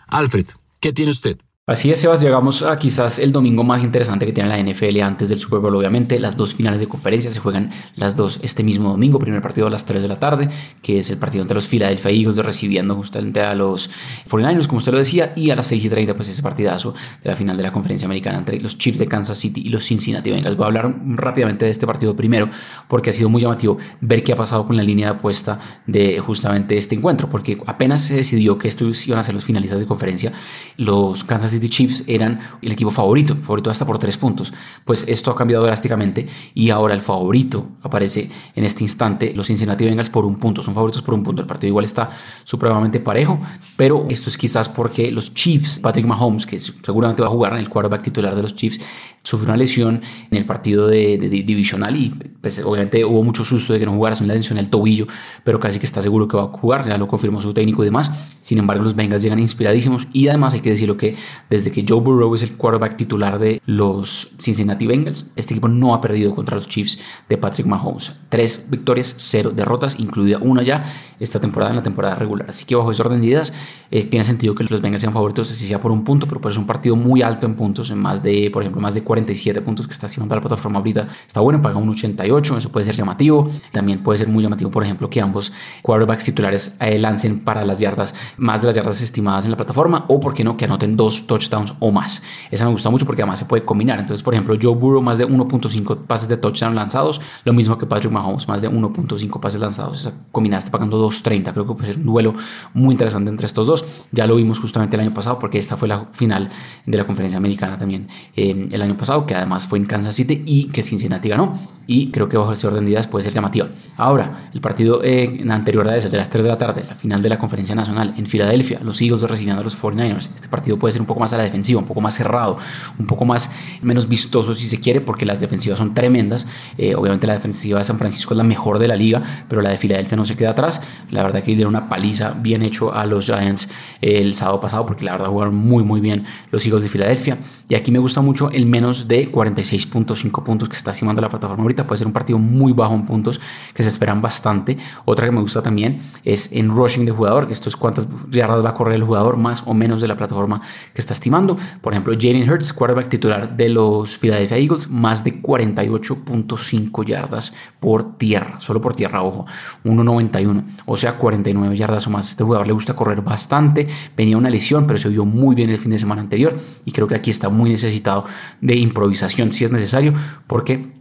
Alfred, 0.07 0.47
¿qué 0.79 0.93
tiene 0.93 1.11
usted? 1.11 1.39
Así 1.65 1.89
es, 1.91 2.01
Sebas, 2.01 2.19
llegamos 2.19 2.61
a 2.61 2.75
quizás 2.75 3.19
el 3.19 3.31
domingo 3.31 3.63
más 3.63 3.83
interesante 3.83 4.25
que 4.25 4.33
tiene 4.33 4.49
la 4.49 4.61
NFL 4.61 4.99
antes 4.99 5.29
del 5.29 5.39
Super 5.39 5.61
Bowl, 5.61 5.73
obviamente. 5.73 6.19
Las 6.19 6.35
dos 6.35 6.53
finales 6.53 6.81
de 6.81 6.89
conferencia 6.89 7.31
se 7.31 7.39
juegan 7.39 7.71
las 7.95 8.17
dos 8.17 8.37
este 8.41 8.63
mismo 8.63 8.89
domingo. 8.89 9.17
Primer 9.17 9.41
partido 9.41 9.67
a 9.67 9.69
las 9.69 9.85
3 9.85 10.01
de 10.01 10.09
la 10.09 10.19
tarde, 10.19 10.49
que 10.81 10.99
es 10.99 11.09
el 11.09 11.15
partido 11.15 11.41
entre 11.41 11.55
los 11.55 11.69
Philadelphia 11.69 12.11
Eagles 12.11 12.35
recibiendo 12.35 12.95
justamente 12.95 13.39
a 13.39 13.55
los 13.55 13.89
49ers, 14.29 14.67
como 14.67 14.79
usted 14.79 14.91
lo 14.91 14.97
decía, 14.97 15.31
y 15.37 15.51
a 15.51 15.55
las 15.55 15.67
6 15.67 15.85
y 15.85 15.89
30, 15.89 16.15
pues 16.17 16.27
ese 16.27 16.43
partidazo 16.43 16.95
de 17.23 17.29
la 17.29 17.37
final 17.37 17.55
de 17.55 17.63
la 17.63 17.71
conferencia 17.71 18.07
americana 18.07 18.39
entre 18.39 18.59
los 18.59 18.77
Chiefs 18.77 18.99
de 18.99 19.07
Kansas 19.07 19.37
City 19.37 19.61
y 19.61 19.69
los 19.69 19.85
Cincinnati 19.85 20.31
Bengals. 20.31 20.57
Voy 20.57 20.65
a 20.65 20.67
hablar 20.67 20.93
rápidamente 21.15 21.63
de 21.63 21.71
este 21.71 21.87
partido 21.87 22.13
primero, 22.13 22.49
porque 22.89 23.11
ha 23.11 23.13
sido 23.13 23.29
muy 23.29 23.41
llamativo 23.41 23.77
ver 24.01 24.21
qué 24.21 24.33
ha 24.33 24.35
pasado 24.35 24.65
con 24.65 24.75
la 24.75 24.83
línea 24.83 25.13
de 25.13 25.17
apuesta 25.17 25.61
de 25.87 26.19
justamente 26.19 26.77
este 26.77 26.95
encuentro, 26.95 27.29
porque 27.29 27.57
apenas 27.65 28.01
se 28.01 28.15
decidió 28.15 28.57
que 28.57 28.67
estos 28.67 29.07
iban 29.07 29.19
a 29.19 29.23
ser 29.23 29.33
los 29.33 29.45
finalistas 29.45 29.79
de 29.79 29.85
conferencia, 29.85 30.33
los 30.75 31.23
Kansas 31.23 31.52
City 31.53 31.69
Chiefs 31.69 32.03
eran 32.07 32.39
el 32.61 32.71
equipo 32.71 32.91
favorito, 32.91 33.35
favorito 33.35 33.69
hasta 33.69 33.85
por 33.85 33.99
tres 33.99 34.17
puntos. 34.17 34.53
Pues 34.85 35.07
esto 35.07 35.31
ha 35.31 35.35
cambiado 35.35 35.63
drásticamente 35.63 36.27
y 36.53 36.69
ahora 36.69 36.93
el 36.93 37.01
favorito 37.01 37.69
aparece 37.81 38.29
en 38.55 38.63
este 38.63 38.83
instante, 38.83 39.33
los 39.33 39.47
Cincinnati 39.47 39.85
Bengals 39.85 40.09
por 40.09 40.25
un 40.25 40.37
punto, 40.39 40.63
son 40.63 40.73
favoritos 40.73 41.01
por 41.01 41.13
un 41.13 41.23
punto. 41.23 41.41
El 41.41 41.47
partido 41.47 41.69
igual 41.69 41.85
está 41.85 42.09
supremamente 42.43 42.99
parejo, 42.99 43.39
pero 43.77 44.05
esto 44.09 44.29
es 44.29 44.37
quizás 44.37 44.69
porque 44.69 45.11
los 45.11 45.33
Chiefs, 45.33 45.79
Patrick 45.79 46.05
Mahomes, 46.05 46.45
que 46.45 46.59
seguramente 46.59 47.21
va 47.21 47.27
a 47.27 47.31
jugar 47.31 47.53
en 47.53 47.59
el 47.59 47.69
quarterback 47.69 48.01
titular 48.01 48.35
de 48.35 48.41
los 48.41 48.55
Chiefs, 48.55 48.79
sufrió 49.23 49.49
una 49.49 49.57
lesión 49.57 50.01
en 50.29 50.37
el 50.37 50.45
partido 50.45 50.87
de, 50.87 51.17
divisional 51.17 51.95
y 51.95 52.09
pues, 52.41 52.59
obviamente 52.63 53.05
hubo 53.05 53.23
mucho 53.23 53.45
susto 53.45 53.73
de 53.73 53.79
que 53.79 53.85
no 53.85 53.93
jugara, 53.93 54.15
una 54.21 54.33
lesión 54.33 54.57
en 54.57 54.65
el 54.65 54.69
tobillo, 54.69 55.07
pero 55.43 55.59
casi 55.59 55.79
que 55.79 55.85
está 55.85 56.01
seguro 56.01 56.27
que 56.27 56.37
va 56.37 56.43
a 56.43 56.47
jugar, 56.47 56.87
ya 56.87 56.97
lo 56.97 57.07
confirmó 57.07 57.41
su 57.41 57.53
técnico 57.53 57.83
y 57.83 57.85
demás. 57.85 58.35
Sin 58.41 58.57
embargo, 58.57 58.83
los 58.83 58.95
Bengals 58.95 59.23
llegan 59.23 59.39
inspiradísimos 59.39 60.07
y 60.13 60.27
además 60.27 60.53
hay 60.53 60.59
que 60.59 60.71
decirlo 60.71 60.97
que 60.97 61.15
desde 61.49 61.71
que 61.71 61.85
Joe 61.87 62.01
Burrow 62.01 62.35
es 62.35 62.43
el 62.43 62.55
quarterback 62.55 62.97
titular 62.97 63.39
de 63.39 63.61
los 63.65 64.35
Cincinnati 64.39 64.85
Bengals, 64.85 65.31
este 65.35 65.53
equipo 65.53 65.67
no 65.67 65.93
ha 65.93 66.01
perdido 66.01 66.35
contra 66.35 66.55
los 66.55 66.67
Chiefs 66.67 66.99
de 67.29 67.37
Patrick 67.37 67.65
Mahomes. 67.65 68.11
Tres 68.29 68.67
victorias, 68.69 69.15
cero 69.17 69.51
derrotas, 69.55 69.99
incluida 69.99 70.37
una 70.39 70.63
ya 70.63 70.83
esta 71.19 71.39
temporada 71.39 71.71
en 71.71 71.77
la 71.77 71.83
temporada 71.83 72.15
regular. 72.15 72.49
Así 72.49 72.65
que 72.65 72.75
bajo 72.75 72.91
ese 72.91 73.01
orden 73.01 73.21
de 73.21 73.27
ideas, 73.27 73.53
eh, 73.89 74.03
tiene 74.03 74.25
sentido 74.25 74.53
que 74.53 74.63
los 74.65 74.81
Bengals 74.81 75.01
sean 75.01 75.13
favoritos, 75.13 75.51
así 75.51 75.65
sea 75.65 75.79
por 75.79 75.91
un 75.91 76.03
punto, 76.03 76.27
pero 76.27 76.41
pues 76.41 76.55
es 76.55 76.59
un 76.59 76.67
partido 76.67 76.95
muy 76.95 77.21
alto 77.21 77.45
en 77.45 77.55
puntos, 77.55 77.89
en 77.89 77.99
más 77.99 78.21
de, 78.21 78.49
por 78.51 78.63
ejemplo, 78.63 78.81
más 78.81 78.93
de 78.93 79.03
47 79.13 79.61
puntos 79.61 79.85
que 79.85 79.93
está 79.93 80.07
estimando 80.07 80.33
la 80.33 80.41
plataforma 80.41 80.79
ahorita. 80.79 81.07
Está 81.27 81.39
bueno, 81.39 81.61
paga 81.61 81.77
un 81.77 81.87
88, 81.89 82.57
eso 82.57 82.71
puede 82.71 82.85
ser 82.85 82.95
llamativo. 82.95 83.47
También 83.71 84.01
puede 84.01 84.17
ser 84.17 84.27
muy 84.27 84.41
llamativo, 84.41 84.71
por 84.71 84.83
ejemplo, 84.83 85.07
que 85.07 85.21
ambos 85.21 85.53
quarterbacks 85.83 86.23
titulares 86.23 86.75
eh, 86.79 86.97
lancen 86.97 87.41
para 87.41 87.63
las 87.63 87.79
yardas, 87.79 88.15
más 88.37 88.61
de 88.61 88.67
las 88.67 88.75
yardas 88.75 89.01
estimadas 89.01 89.45
en 89.45 89.51
la 89.51 89.57
plataforma, 89.57 90.05
o 90.07 90.19
por 90.19 90.33
qué 90.33 90.43
no, 90.43 90.57
que 90.57 90.65
anoten 90.65 90.97
dos 90.97 91.27
touchdowns 91.27 91.75
o 91.79 91.91
más. 91.91 92.23
Esa 92.49 92.65
me 92.65 92.71
gusta 92.71 92.89
mucho 92.89 93.05
porque 93.05 93.21
además 93.21 93.37
se 93.37 93.45
puede 93.45 93.63
combinar. 93.63 93.99
Entonces, 93.99 94.23
por 94.23 94.33
ejemplo, 94.33 94.57
Joe 94.59 94.73
Burrow 94.73 95.01
más 95.03 95.19
de 95.19 95.27
1.5 95.27 96.07
pases 96.07 96.27
de 96.27 96.37
touchdown 96.37 96.73
lanzados, 96.73 97.21
lo 97.45 97.53
mismo 97.53 97.77
que 97.77 97.85
Patrick 97.85 98.11
Mahomes, 98.11 98.47
más 98.47 98.63
de 98.63 98.71
1.5 98.71 99.39
pases 99.39 99.61
lanzados. 99.61 99.99
Esa 99.99 100.13
combinaste 100.31 100.71
pagando 100.71 101.07
2.30. 101.07 101.53
Creo 101.53 101.67
que 101.67 101.73
puede 101.75 101.85
ser 101.85 101.97
un 101.97 102.07
duelo 102.07 102.33
muy 102.73 102.93
interesante 102.93 103.29
entre 103.29 103.45
estos 103.45 103.67
dos. 103.67 104.07
Ya 104.11 104.25
lo 104.25 104.37
vimos 104.37 104.57
justamente 104.57 104.95
el 104.95 105.01
año 105.01 105.13
pasado 105.13 105.37
porque 105.37 105.59
esta 105.59 105.77
fue 105.77 105.87
la 105.87 106.05
final 106.13 106.49
de 106.87 106.97
la 106.97 107.05
conferencia 107.05 107.37
americana 107.37 107.77
también 107.77 108.07
eh, 108.35 108.69
el 108.71 108.81
año 108.81 108.95
pasado, 108.95 109.02
que 109.25 109.35
además 109.35 109.67
fue 109.67 109.79
en 109.79 109.85
Kansas 109.85 110.15
City 110.15 110.43
y 110.45 110.65
que 110.65 110.83
Cincinnati 110.83 111.29
ganó. 111.29 111.57
Y 111.85 112.11
creo 112.11 112.29
que 112.29 112.37
bajo 112.37 112.53
ese 112.53 112.65
orden 112.65 112.85
de 112.85 112.91
ideas 112.91 113.07
puede 113.07 113.23
ser 113.23 113.33
llamativa. 113.33 113.67
Ahora, 113.97 114.49
el 114.53 114.61
partido 114.61 115.01
eh, 115.03 115.43
anterior 115.49 115.87
a 115.89 115.97
ese, 115.97 116.09
de 116.09 116.15
las 116.15 116.29
3 116.29 116.45
de 116.45 116.49
la 116.49 116.57
tarde, 116.57 116.85
la 116.87 116.95
final 116.95 117.21
de 117.21 117.27
la 117.27 117.37
conferencia 117.37 117.75
nacional 117.75 118.13
en 118.17 118.25
Filadelfia, 118.25 118.79
los 118.81 119.01
Eagles 119.01 119.21
recibiendo 119.23 119.59
a 119.59 119.63
los 119.63 119.77
49ers. 119.77 120.29
Este 120.33 120.47
partido 120.47 120.79
puede 120.79 120.93
ser 120.93 121.01
un 121.01 121.07
poco 121.07 121.19
más 121.19 121.33
a 121.33 121.37
la 121.37 121.43
defensiva, 121.43 121.81
un 121.81 121.85
poco 121.85 121.99
más 121.99 122.15
cerrado, 122.15 122.57
un 122.97 123.05
poco 123.05 123.25
más 123.25 123.51
menos 123.81 124.07
vistoso 124.07 124.55
si 124.55 124.67
se 124.67 124.79
quiere, 124.79 125.01
porque 125.01 125.25
las 125.25 125.41
defensivas 125.41 125.77
son 125.77 125.93
tremendas. 125.93 126.47
Eh, 126.77 126.95
obviamente 126.95 127.27
la 127.27 127.33
defensiva 127.33 127.79
de 127.79 127.85
San 127.85 127.97
Francisco 127.97 128.33
es 128.33 128.37
la 128.37 128.45
mejor 128.45 128.79
de 128.79 128.87
la 128.87 128.95
liga, 128.95 129.21
pero 129.49 129.61
la 129.61 129.69
de 129.69 129.77
Filadelfia 129.77 130.15
no 130.15 130.23
se 130.23 130.37
queda 130.37 130.51
atrás. 130.51 130.81
La 131.11 131.21
verdad 131.21 131.43
que 131.43 131.53
dieron 131.53 131.75
una 131.75 131.89
paliza 131.89 132.31
bien 132.31 132.61
hecho 132.61 132.93
a 132.93 133.05
los 133.05 133.25
Giants 133.25 133.67
el 133.99 134.33
sábado 134.35 134.61
pasado, 134.61 134.85
porque 134.85 135.03
la 135.03 135.11
verdad 135.11 135.27
jugaron 135.27 135.55
muy 135.55 135.83
muy 135.83 135.99
bien 135.99 136.25
los 136.49 136.65
Eagles 136.65 136.83
de 136.83 136.89
Filadelfia. 136.89 137.37
Y 137.67 137.75
aquí 137.75 137.91
me 137.91 137.99
gusta 137.99 138.21
mucho 138.21 138.49
el 138.51 138.65
menos 138.65 138.92
de 139.07 139.31
46.5 139.31 140.43
puntos 140.43 140.69
que 140.69 140.75
está 140.75 140.91
estimando 140.91 141.21
la 141.21 141.29
plataforma 141.29 141.63
ahorita. 141.63 141.85
Puede 141.85 141.97
ser 141.97 142.07
un 142.07 142.13
partido 142.13 142.39
muy 142.39 142.73
bajo 142.73 142.93
en 142.93 143.05
puntos 143.05 143.39
que 143.73 143.83
se 143.83 143.89
esperan 143.89 144.21
bastante. 144.21 144.77
Otra 145.05 145.25
que 145.25 145.31
me 145.31 145.41
gusta 145.41 145.61
también 145.61 145.97
es 146.23 146.51
en 146.51 146.69
rushing 146.69 147.05
de 147.05 147.11
jugador. 147.11 147.47
Esto 147.51 147.69
es 147.69 147.75
cuántas 147.75 148.07
yardas 148.29 148.63
va 148.63 148.69
a 148.69 148.73
correr 148.73 148.95
el 148.95 149.03
jugador 149.03 149.37
más 149.37 149.63
o 149.65 149.73
menos 149.73 150.01
de 150.01 150.07
la 150.07 150.15
plataforma 150.15 150.61
que 150.93 151.01
está 151.01 151.13
estimando. 151.13 151.57
Por 151.81 151.93
ejemplo, 151.93 152.13
Jalen 152.19 152.49
Hurts, 152.49 152.73
quarterback 152.73 153.09
titular 153.09 153.55
de 153.55 153.69
los 153.69 154.17
Philadelphia 154.17 154.57
Eagles, 154.57 154.89
más 154.89 155.23
de 155.23 155.41
48.5 155.41 157.05
yardas 157.05 157.53
por 157.79 158.17
tierra. 158.17 158.59
Solo 158.59 158.81
por 158.81 158.95
tierra, 158.95 159.23
ojo. 159.23 159.45
1.91. 159.83 160.63
O 160.85 160.97
sea, 160.97 161.17
49 161.17 161.75
yardas 161.75 162.07
o 162.07 162.09
más. 162.09 162.29
Este 162.29 162.43
jugador 162.43 162.67
le 162.67 162.73
gusta 162.73 162.95
correr 162.95 163.21
bastante. 163.21 163.87
Venía 164.15 164.37
una 164.37 164.49
lesión, 164.49 164.85
pero 164.85 164.97
se 164.97 165.09
vio 165.09 165.25
muy 165.25 165.55
bien 165.55 165.69
el 165.69 165.79
fin 165.79 165.91
de 165.91 165.99
semana 165.99 166.21
anterior. 166.21 166.55
Y 166.85 166.91
creo 166.91 167.07
que 167.07 167.15
aquí 167.15 167.29
está 167.29 167.49
muy 167.49 167.69
necesitado 167.69 168.25
de 168.61 168.75
improvisación 168.83 169.51
si 169.51 169.65
es 169.65 169.71
necesario, 169.71 170.13
porque 170.47 170.93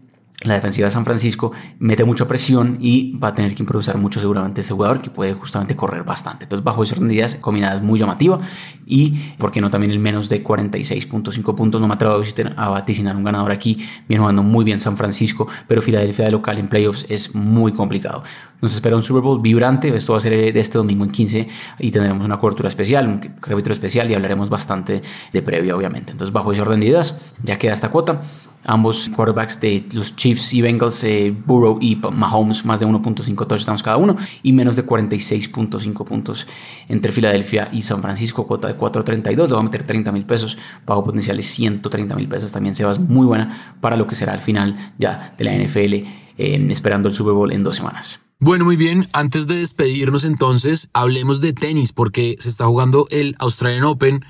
la 0.44 0.54
defensiva 0.54 0.86
de 0.86 0.90
San 0.90 1.04
Francisco 1.04 1.52
mete 1.78 2.04
mucha 2.04 2.26
presión 2.26 2.78
y 2.80 3.16
va 3.16 3.28
a 3.28 3.34
tener 3.34 3.54
que 3.54 3.62
improvisar 3.62 3.96
mucho 3.96 4.20
seguramente 4.20 4.60
este 4.60 4.74
jugador 4.74 5.00
que 5.00 5.10
puede 5.10 5.34
justamente 5.34 5.76
correr 5.76 6.02
bastante. 6.02 6.44
Entonces, 6.44 6.64
bajo 6.64 6.82
ese 6.82 6.94
orden 6.94 7.08
de 7.08 7.14
ideas, 7.14 7.36
combinada 7.36 7.76
es 7.76 7.82
muy 7.82 7.98
llamativa 7.98 8.40
y, 8.84 9.10
¿por 9.38 9.52
qué 9.52 9.60
no 9.60 9.70
también 9.70 9.92
el 9.92 10.00
menos 10.00 10.28
de 10.28 10.42
46.5 10.42 11.54
puntos? 11.54 11.80
No 11.80 11.86
me 11.86 11.94
atrevo 11.94 12.20
a 12.56 12.68
vaticinar 12.70 13.16
un 13.16 13.24
ganador 13.24 13.52
aquí. 13.52 13.78
Viene 14.08 14.20
jugando 14.20 14.42
muy 14.42 14.64
bien 14.64 14.80
San 14.80 14.96
Francisco, 14.96 15.46
pero 15.68 15.80
Filadelfia 15.80 16.24
de 16.24 16.32
local 16.32 16.58
en 16.58 16.68
playoffs 16.68 17.06
es 17.08 17.34
muy 17.34 17.72
complicado. 17.72 18.24
Nos 18.62 18.74
espera 18.74 18.94
un 18.94 19.02
Super 19.02 19.22
Bowl 19.22 19.42
vibrante. 19.42 19.94
Esto 19.94 20.12
va 20.12 20.18
a 20.18 20.20
ser 20.20 20.34
este 20.34 20.78
domingo 20.78 21.02
en 21.02 21.10
15 21.10 21.48
y 21.80 21.90
tendremos 21.90 22.24
una 22.24 22.38
cobertura 22.38 22.68
especial, 22.68 23.08
un 23.08 23.18
capítulo 23.18 23.72
especial 23.72 24.08
y 24.08 24.14
hablaremos 24.14 24.50
bastante 24.50 25.02
de 25.32 25.42
previa, 25.42 25.74
obviamente. 25.74 26.12
Entonces, 26.12 26.32
bajo 26.32 26.52
ese 26.52 26.62
orden 26.62 26.78
de 26.78 26.86
ideas, 26.86 27.34
ya 27.42 27.58
queda 27.58 27.72
esta 27.72 27.90
cuota. 27.90 28.20
Ambos 28.64 29.08
quarterbacks 29.08 29.60
de 29.60 29.88
los 29.90 30.14
Chiefs 30.14 30.54
y 30.54 30.62
Bengals, 30.62 31.02
eh, 31.02 31.34
Burrow 31.44 31.78
y 31.80 31.96
Mahomes, 31.96 32.64
más 32.64 32.78
de 32.78 32.86
1.5 32.86 33.48
touchdowns 33.48 33.82
cada 33.82 33.96
uno 33.96 34.14
y 34.44 34.52
menos 34.52 34.76
de 34.76 34.86
46.5 34.86 36.04
puntos 36.04 36.46
entre 36.88 37.10
Filadelfia 37.10 37.68
y 37.72 37.82
San 37.82 38.00
Francisco, 38.00 38.46
cuota 38.46 38.68
de 38.68 38.78
4.32. 38.78 39.48
Le 39.48 39.54
va 39.54 39.58
a 39.58 39.64
meter 39.64 39.82
30 39.82 40.12
mil 40.12 40.24
pesos, 40.24 40.56
pago 40.84 41.02
potencial 41.02 41.36
de 41.36 41.42
130 41.42 42.14
mil 42.14 42.28
pesos. 42.28 42.52
También 42.52 42.76
se 42.76 42.84
va 42.84 42.94
muy 42.94 43.26
buena 43.26 43.74
para 43.80 43.96
lo 43.96 44.06
que 44.06 44.14
será 44.14 44.32
el 44.34 44.40
final 44.40 44.76
ya 44.98 45.34
de 45.36 45.42
la 45.42 45.52
NFL, 45.52 46.70
esperando 46.70 47.08
el 47.08 47.14
Super 47.14 47.32
Bowl 47.32 47.50
en 47.50 47.64
dos 47.64 47.74
semanas. 47.74 48.31
Bueno, 48.44 48.64
muy 48.64 48.74
bien. 48.74 49.06
Antes 49.12 49.46
de 49.46 49.54
despedirnos 49.54 50.24
entonces, 50.24 50.88
hablemos 50.94 51.40
de 51.40 51.52
tenis 51.52 51.92
porque 51.92 52.34
se 52.40 52.48
está 52.48 52.66
jugando 52.66 53.06
el 53.12 53.36
Australian 53.38 53.84
Open 53.84 54.24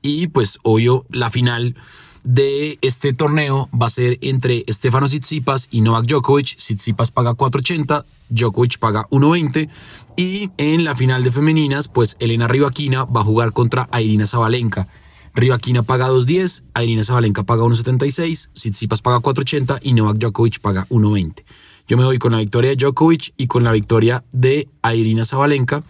y 0.00 0.28
pues 0.28 0.58
obvio 0.62 1.04
la 1.10 1.28
final 1.28 1.76
de 2.24 2.78
este 2.80 3.12
torneo 3.12 3.68
va 3.78 3.88
a 3.88 3.90
ser 3.90 4.16
entre 4.22 4.64
Stefano 4.70 5.06
Tsitsipas 5.06 5.68
y 5.70 5.82
Novak 5.82 6.06
Djokovic. 6.06 6.56
Tsitsipas 6.56 7.10
paga 7.10 7.32
4.80, 7.32 8.06
Djokovic 8.30 8.78
paga 8.78 9.06
1.20 9.10 9.68
y 10.16 10.48
en 10.56 10.84
la 10.84 10.94
final 10.94 11.22
de 11.22 11.30
femeninas, 11.30 11.88
pues 11.88 12.16
Elena 12.20 12.48
Rivaquina 12.48 13.04
va 13.04 13.20
a 13.20 13.24
jugar 13.24 13.52
contra 13.52 13.86
Irina 14.00 14.24
Zabalenka. 14.24 14.88
Rivaquina 15.34 15.82
paga 15.82 16.08
2.10, 16.08 16.62
Irina 16.82 17.04
Zabalenka 17.04 17.42
paga 17.42 17.64
1.76, 17.64 18.48
Tsitsipas 18.54 19.02
paga 19.02 19.18
4.80 19.18 19.80
y 19.82 19.92
Novak 19.92 20.16
Djokovic 20.16 20.58
paga 20.60 20.86
1.20. 20.88 21.44
Yo 21.88 21.96
me 21.96 22.04
voy 22.04 22.18
con 22.18 22.32
la 22.32 22.38
victoria 22.38 22.68
de 22.68 22.76
Djokovic 22.76 23.32
y 23.38 23.46
con 23.46 23.64
la 23.64 23.72
victoria 23.72 24.22
de 24.30 24.68
Irina 24.94 25.24
Zabalenka. 25.24 25.82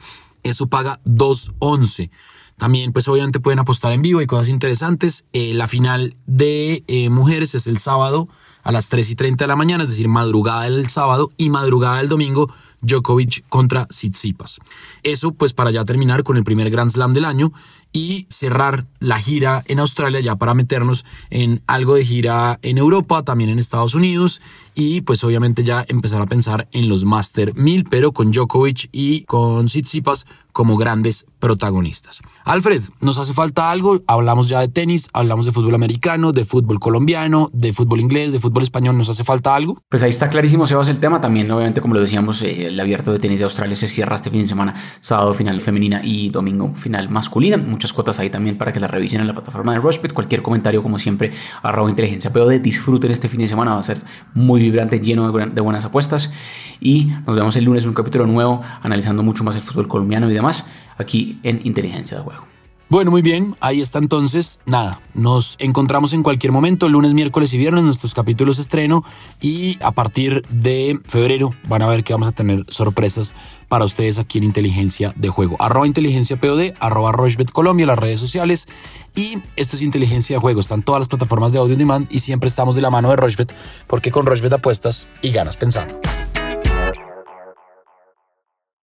Eso 0.44 0.68
paga 0.68 1.00
2.11. 1.04 2.10
También, 2.56 2.92
pues 2.92 3.08
obviamente 3.08 3.40
pueden 3.40 3.58
apostar 3.58 3.92
en 3.92 4.02
vivo 4.02 4.22
y 4.22 4.26
cosas 4.28 4.48
interesantes. 4.48 5.24
Eh, 5.32 5.54
la 5.54 5.66
final 5.66 6.14
de 6.26 6.84
eh, 6.86 7.10
mujeres 7.10 7.56
es 7.56 7.66
el 7.66 7.78
sábado 7.78 8.28
a 8.62 8.70
las 8.70 8.88
3 8.88 9.10
y 9.10 9.16
30 9.16 9.42
de 9.42 9.48
la 9.48 9.56
mañana, 9.56 9.82
es 9.82 9.90
decir, 9.90 10.06
madrugada 10.06 10.62
del 10.62 10.88
sábado 10.88 11.32
y 11.36 11.50
madrugada 11.50 11.98
del 11.98 12.08
domingo, 12.08 12.48
Djokovic 12.80 13.44
contra 13.48 13.86
Tsitsipas. 13.86 14.58
Eso 15.02 15.32
pues 15.32 15.52
para 15.52 15.70
ya 15.70 15.84
terminar 15.84 16.22
con 16.22 16.36
el 16.36 16.44
primer 16.44 16.70
Grand 16.70 16.90
Slam 16.90 17.14
del 17.14 17.24
año 17.24 17.52
y 17.92 18.26
cerrar 18.28 18.86
la 19.00 19.18
gira 19.18 19.64
en 19.66 19.80
Australia 19.80 20.20
ya 20.20 20.36
para 20.36 20.54
meternos 20.54 21.04
en 21.30 21.62
algo 21.66 21.94
de 21.94 22.04
gira 22.04 22.58
en 22.62 22.78
Europa, 22.78 23.24
también 23.24 23.50
en 23.50 23.58
Estados 23.58 23.94
Unidos 23.94 24.40
y 24.74 25.00
pues 25.00 25.24
obviamente 25.24 25.64
ya 25.64 25.84
empezar 25.88 26.20
a 26.20 26.26
pensar 26.26 26.68
en 26.72 26.88
los 26.88 27.04
Master 27.04 27.54
1000, 27.54 27.84
pero 27.84 28.12
con 28.12 28.30
Djokovic 28.30 28.88
y 28.92 29.22
con 29.22 29.66
Tsitsipas 29.66 30.26
como 30.58 30.76
grandes 30.76 31.24
protagonistas. 31.38 32.20
Alfred, 32.44 32.82
¿nos 33.00 33.16
hace 33.16 33.32
falta 33.32 33.70
algo? 33.70 34.02
Hablamos 34.08 34.48
ya 34.48 34.58
de 34.58 34.66
tenis, 34.66 35.08
hablamos 35.12 35.46
de 35.46 35.52
fútbol 35.52 35.76
americano, 35.76 36.32
de 36.32 36.44
fútbol 36.44 36.80
colombiano, 36.80 37.48
de 37.52 37.72
fútbol 37.72 38.00
inglés, 38.00 38.32
de 38.32 38.40
fútbol 38.40 38.64
español, 38.64 38.98
¿nos 38.98 39.08
hace 39.08 39.22
falta 39.22 39.54
algo? 39.54 39.80
Pues 39.88 40.02
ahí 40.02 40.10
está 40.10 40.28
clarísimo, 40.28 40.66
Sebas, 40.66 40.88
el 40.88 40.98
tema. 40.98 41.20
También, 41.20 41.48
obviamente, 41.52 41.80
como 41.80 41.94
lo 41.94 42.00
decíamos, 42.00 42.42
eh, 42.42 42.66
el 42.66 42.80
abierto 42.80 43.12
de 43.12 43.20
tenis 43.20 43.38
de 43.38 43.44
Australia 43.44 43.76
se 43.76 43.86
cierra 43.86 44.16
este 44.16 44.30
fin 44.30 44.40
de 44.40 44.48
semana, 44.48 44.74
sábado 45.00 45.32
final 45.32 45.60
femenina 45.60 46.00
y 46.02 46.30
domingo 46.30 46.74
final 46.74 47.08
masculina. 47.08 47.56
Muchas 47.56 47.92
cuotas 47.92 48.18
ahí 48.18 48.28
también 48.28 48.58
para 48.58 48.72
que 48.72 48.80
la 48.80 48.88
revisen 48.88 49.20
en 49.20 49.28
la 49.28 49.34
plataforma 49.34 49.74
de 49.74 49.78
Rushbet. 49.78 50.12
Cualquier 50.12 50.42
comentario, 50.42 50.82
como 50.82 50.98
siempre, 50.98 51.30
arroba 51.62 51.88
inteligencia, 51.88 52.32
pero 52.32 52.48
de 52.48 52.58
disfruten 52.58 53.12
este 53.12 53.28
fin 53.28 53.38
de 53.38 53.46
semana, 53.46 53.74
va 53.74 53.78
a 53.78 53.84
ser 53.84 54.02
muy 54.34 54.60
vibrante, 54.60 54.98
lleno 54.98 55.30
de 55.30 55.60
buenas 55.60 55.84
apuestas. 55.84 56.32
Y 56.80 57.12
nos 57.26 57.36
vemos 57.36 57.54
el 57.56 57.64
lunes 57.64 57.84
en 57.84 57.90
un 57.90 57.94
capítulo 57.94 58.26
nuevo, 58.26 58.60
analizando 58.82 59.22
mucho 59.22 59.44
más 59.44 59.54
el 59.54 59.62
fútbol 59.62 59.86
colombiano 59.86 60.30
y 60.30 60.34
demás, 60.34 60.47
aquí 60.96 61.38
en 61.42 61.60
Inteligencia 61.64 62.18
de 62.18 62.24
Juego. 62.24 62.46
Bueno, 62.90 63.10
muy 63.10 63.20
bien, 63.20 63.54
ahí 63.60 63.82
está 63.82 63.98
entonces. 63.98 64.60
Nada, 64.64 65.02
nos 65.12 65.56
encontramos 65.58 66.14
en 66.14 66.22
cualquier 66.22 66.52
momento, 66.52 66.88
lunes, 66.88 67.12
miércoles 67.12 67.52
y 67.52 67.58
viernes, 67.58 67.84
nuestros 67.84 68.14
capítulos 68.14 68.58
estreno 68.58 69.04
y 69.42 69.76
a 69.82 69.90
partir 69.92 70.42
de 70.48 70.98
febrero 71.06 71.50
van 71.68 71.82
a 71.82 71.86
ver 71.86 72.02
que 72.02 72.14
vamos 72.14 72.28
a 72.28 72.32
tener 72.32 72.64
sorpresas 72.68 73.34
para 73.68 73.84
ustedes 73.84 74.18
aquí 74.18 74.38
en 74.38 74.44
Inteligencia 74.44 75.12
de 75.16 75.28
Juego. 75.28 75.56
Arroba 75.60 75.86
Inteligencia 75.86 76.40
POD, 76.40 76.72
arroba 76.80 77.12
Rochbet 77.12 77.50
Colombia, 77.50 77.84
las 77.84 77.98
redes 77.98 78.20
sociales 78.20 78.66
y 79.14 79.36
esto 79.56 79.76
es 79.76 79.82
Inteligencia 79.82 80.36
de 80.36 80.40
Juego. 80.40 80.60
Están 80.60 80.82
todas 80.82 81.00
las 81.00 81.08
plataformas 81.08 81.52
de 81.52 81.58
audio 81.58 81.74
on 81.74 81.78
demand 81.78 82.06
y 82.10 82.20
siempre 82.20 82.48
estamos 82.48 82.74
de 82.74 82.80
la 82.80 82.88
mano 82.88 83.10
de 83.10 83.16
Rochbet 83.16 83.54
porque 83.86 84.10
con 84.10 84.24
Rochbet 84.24 84.54
apuestas 84.54 85.06
y 85.20 85.30
ganas 85.30 85.58
pensando. 85.58 86.00